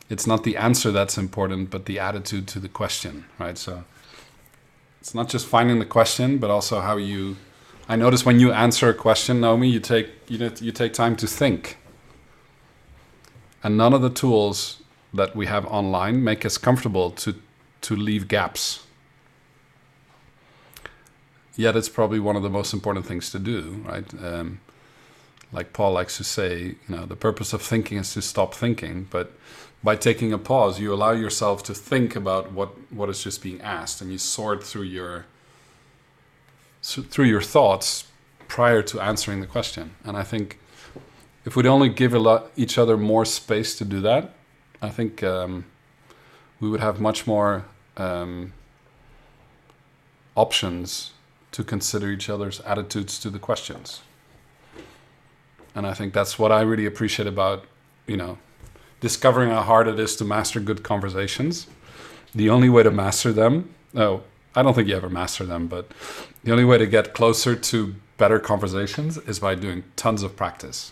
it's 0.09 0.27
not 0.27 0.43
the 0.43 0.57
answer 0.57 0.91
that's 0.91 1.17
important, 1.17 1.69
but 1.69 1.85
the 1.85 1.99
attitude 1.99 2.47
to 2.49 2.59
the 2.59 2.69
question, 2.69 3.25
right? 3.39 3.57
So 3.57 3.83
it's 4.99 5.15
not 5.15 5.29
just 5.29 5.47
finding 5.47 5.79
the 5.79 5.85
question, 5.85 6.37
but 6.37 6.49
also 6.49 6.81
how 6.81 6.97
you. 6.97 7.37
I 7.87 7.95
notice 7.95 8.25
when 8.25 8.39
you 8.39 8.51
answer 8.51 8.89
a 8.89 8.93
question, 8.93 9.41
Naomi, 9.41 9.69
you 9.69 9.79
take 9.79 10.09
you 10.27 10.51
you 10.59 10.71
take 10.71 10.93
time 10.93 11.15
to 11.17 11.27
think. 11.27 11.77
And 13.63 13.77
none 13.77 13.93
of 13.93 14.01
the 14.01 14.09
tools 14.09 14.81
that 15.13 15.35
we 15.35 15.45
have 15.47 15.65
online 15.67 16.23
make 16.23 16.45
us 16.45 16.57
comfortable 16.57 17.11
to 17.11 17.35
to 17.81 17.95
leave 17.95 18.27
gaps. 18.27 18.85
Yet 21.55 21.75
it's 21.75 21.89
probably 21.89 22.19
one 22.19 22.35
of 22.35 22.43
the 22.43 22.49
most 22.49 22.73
important 22.73 23.05
things 23.05 23.29
to 23.31 23.39
do, 23.39 23.83
right? 23.85 24.05
Um, 24.21 24.59
like 25.51 25.71
Paul 25.71 25.93
likes 25.93 26.17
to 26.17 26.23
say, 26.23 26.75
you 26.87 26.95
know, 26.95 27.05
the 27.05 27.15
purpose 27.15 27.53
of 27.53 27.61
thinking 27.61 27.97
is 27.97 28.13
to 28.13 28.21
stop 28.21 28.53
thinking, 28.53 29.07
but 29.09 29.31
by 29.83 29.95
taking 29.95 30.33
a 30.33 30.37
pause, 30.37 30.79
you 30.79 30.93
allow 30.93 31.11
yourself 31.11 31.63
to 31.63 31.73
think 31.73 32.15
about 32.15 32.51
what, 32.51 32.91
what 32.91 33.09
is 33.09 33.23
just 33.23 33.41
being 33.41 33.61
asked, 33.61 34.01
and 34.01 34.11
you 34.11 34.17
sort 34.17 34.63
through 34.63 34.83
your 34.83 35.25
through 36.81 37.25
your 37.25 37.41
thoughts 37.41 38.05
prior 38.47 38.83
to 38.83 38.99
answering 38.99 39.41
the 39.41 39.47
question. 39.47 39.95
And 40.03 40.15
I 40.15 40.21
think 40.21 40.59
if 41.43 41.55
we'd 41.55 41.65
only 41.65 41.89
give 41.89 42.13
lot, 42.13 42.51
each 42.55 42.77
other 42.77 42.95
more 42.95 43.25
space 43.25 43.75
to 43.77 43.85
do 43.85 44.01
that, 44.01 44.35
I 44.83 44.89
think 44.89 45.23
um, 45.23 45.65
we 46.59 46.69
would 46.69 46.81
have 46.81 46.99
much 47.01 47.25
more 47.25 47.65
um, 47.97 48.53
options 50.35 51.11
to 51.55 51.63
consider 51.63 52.11
each 52.11 52.29
other's 52.29 52.59
attitudes 52.61 53.17
to 53.17 53.29
the 53.29 53.39
questions. 53.39 54.01
And 55.73 55.87
I 55.87 55.93
think 55.93 56.13
that's 56.13 56.37
what 56.37 56.51
I 56.51 56.59
really 56.59 56.85
appreciate 56.85 57.29
about, 57.29 57.63
you 58.07 58.17
know, 58.17 58.37
discovering 58.99 59.51
how 59.51 59.61
hard 59.61 59.87
it 59.87 59.97
is 59.97 60.17
to 60.17 60.25
master 60.25 60.59
good 60.59 60.83
conversations. 60.83 61.67
The 62.33 62.49
only 62.49 62.67
way 62.67 62.83
to 62.83 62.91
master 62.91 63.31
them, 63.31 63.73
oh, 63.95 64.23
I 64.53 64.63
don't 64.63 64.73
think 64.73 64.89
you 64.89 64.97
ever 64.97 65.09
master 65.09 65.45
them, 65.45 65.67
but 65.67 65.91
the 66.43 66.51
only 66.51 66.65
way 66.65 66.77
to 66.77 66.85
get 66.85 67.13
closer 67.13 67.55
to 67.55 67.95
better 68.17 68.37
conversations 68.37 69.17
is 69.19 69.39
by 69.39 69.55
doing 69.55 69.85
tons 69.95 70.23
of 70.23 70.35
practice. 70.35 70.91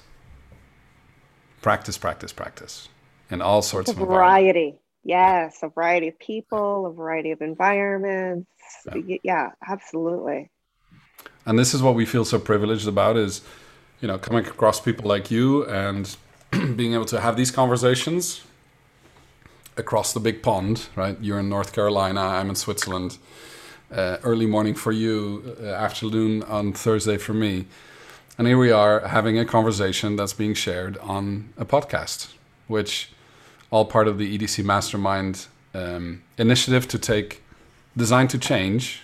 Practice, 1.61 1.97
practice, 1.97 2.31
practice 2.31 2.87
in 3.29 3.41
all 3.41 3.61
sorts 3.61 3.89
a 3.89 3.91
of 3.91 3.97
variety. 3.97 4.79
Yes, 5.03 5.59
a 5.61 5.67
variety 5.67 6.07
of 6.07 6.17
people, 6.19 6.85
a 6.85 6.93
variety 6.93 7.31
of 7.31 7.41
environments. 7.41 8.47
Yeah. 8.95 9.17
yeah, 9.23 9.49
absolutely. 9.67 10.49
And 11.45 11.59
this 11.59 11.73
is 11.73 11.81
what 11.81 11.95
we 11.95 12.05
feel 12.05 12.25
so 12.25 12.39
privileged 12.39 12.87
about 12.87 13.17
is, 13.17 13.41
you 14.01 14.07
know, 14.07 14.17
coming 14.17 14.45
across 14.45 14.79
people 14.79 15.07
like 15.07 15.29
you 15.29 15.65
and 15.67 16.15
being 16.51 16.93
able 16.93 17.05
to 17.05 17.19
have 17.19 17.35
these 17.35 17.51
conversations 17.51 18.43
across 19.75 20.13
the 20.13 20.19
big 20.19 20.41
pond, 20.41 20.87
right? 20.95 21.17
You're 21.21 21.39
in 21.39 21.49
North 21.49 21.73
Carolina, 21.73 22.21
I'm 22.21 22.49
in 22.49 22.55
Switzerland. 22.55 23.17
Uh, 23.91 24.17
early 24.23 24.45
morning 24.45 24.73
for 24.73 24.91
you, 24.91 25.55
uh, 25.61 25.67
afternoon 25.67 26.41
on 26.43 26.73
Thursday 26.73 27.17
for 27.17 27.33
me. 27.33 27.65
And 28.37 28.47
here 28.47 28.57
we 28.57 28.71
are 28.71 29.07
having 29.07 29.37
a 29.37 29.45
conversation 29.45 30.15
that's 30.15 30.33
being 30.33 30.55
shared 30.55 30.97
on 30.97 31.53
a 31.57 31.65
podcast, 31.65 32.33
which 32.67 33.11
all 33.69 33.85
part 33.85 34.07
of 34.07 34.17
the 34.17 34.37
EDC 34.37 34.63
Mastermind 34.63 35.45
um, 35.75 36.23
initiative 36.37 36.87
to 36.87 36.97
take 36.97 37.43
design 37.95 38.27
to 38.29 38.39
change 38.39 39.03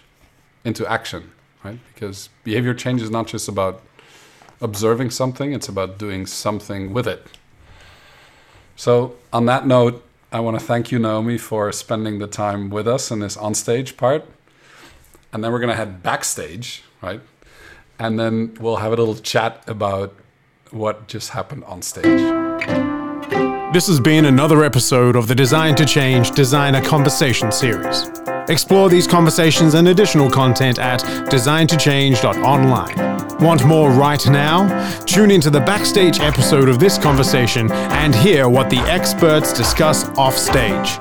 into 0.65 0.87
action, 0.87 1.31
right? 1.64 1.80
Because 1.93 2.30
behavior 2.43 2.74
change 2.74 3.01
is 3.01 3.10
not 3.10 3.28
just 3.28 3.47
about 3.47 3.82
observing 4.62 5.10
something, 5.12 5.53
it's 5.53 5.68
about 5.68 5.97
doing 5.97 6.26
something 6.26 6.93
with 6.93 7.07
it. 7.07 7.26
So, 8.76 9.16
on 9.34 9.45
that 9.47 9.68
note, 9.68 10.05
I 10.32 10.39
want 10.39 10.60
to 10.60 10.66
thank 10.66 10.91
you, 10.91 10.99
Naomi, 10.99 11.38
for 11.38 11.72
spending 11.72 12.20
the 12.20 12.28
time 12.28 12.70
with 12.70 12.88
us 12.88 13.12
in 13.12 13.20
this 13.20 13.36
onstage 13.36 13.97
part. 13.97 14.26
And 15.34 15.43
then 15.43 15.51
we're 15.51 15.60
going 15.60 15.70
to 15.70 15.76
head 15.76 16.01
backstage, 16.01 16.84
right? 17.01 17.22
And 17.97 18.20
then 18.20 18.55
we'll 18.60 18.78
have 18.78 18.93
a 18.93 18.95
little 18.95 19.16
chat 19.16 19.64
about 19.68 20.16
what 20.72 21.07
just 21.07 21.32
happened 21.32 21.64
on 21.66 21.82
stage. 21.82 22.05
This 23.74 23.88
has 23.88 23.99
been 23.99 24.26
another 24.26 24.64
episode 24.64 25.16
of 25.16 25.28
the 25.28 25.36
Design 25.36 25.76
to 25.76 25.86
Change 25.86 26.32
Designer 26.32 26.82
Conversation 26.82 27.51
series. 27.51 28.10
Explore 28.50 28.89
these 28.89 29.08
conversations 29.08 29.76
and 29.76 29.89
additional 29.89 30.30
content 30.30 30.80
at 30.80 31.02
designtochange.online. 31.30 33.39
Want 33.39 33.64
more 33.64 33.91
right 33.91 34.28
now? 34.28 34.68
Tune 35.06 35.30
into 35.30 35.52
the 35.52 35.60
backstage 35.60 36.20
episode 36.20 36.68
of 36.68 36.80
this 36.80 36.97
conversation 36.97 37.72
and 37.72 38.16
hear 38.16 38.50
what 38.50 38.72
the 38.72 38.80
experts 38.80 39.54
discuss 39.54 40.10
offstage. 40.18 40.97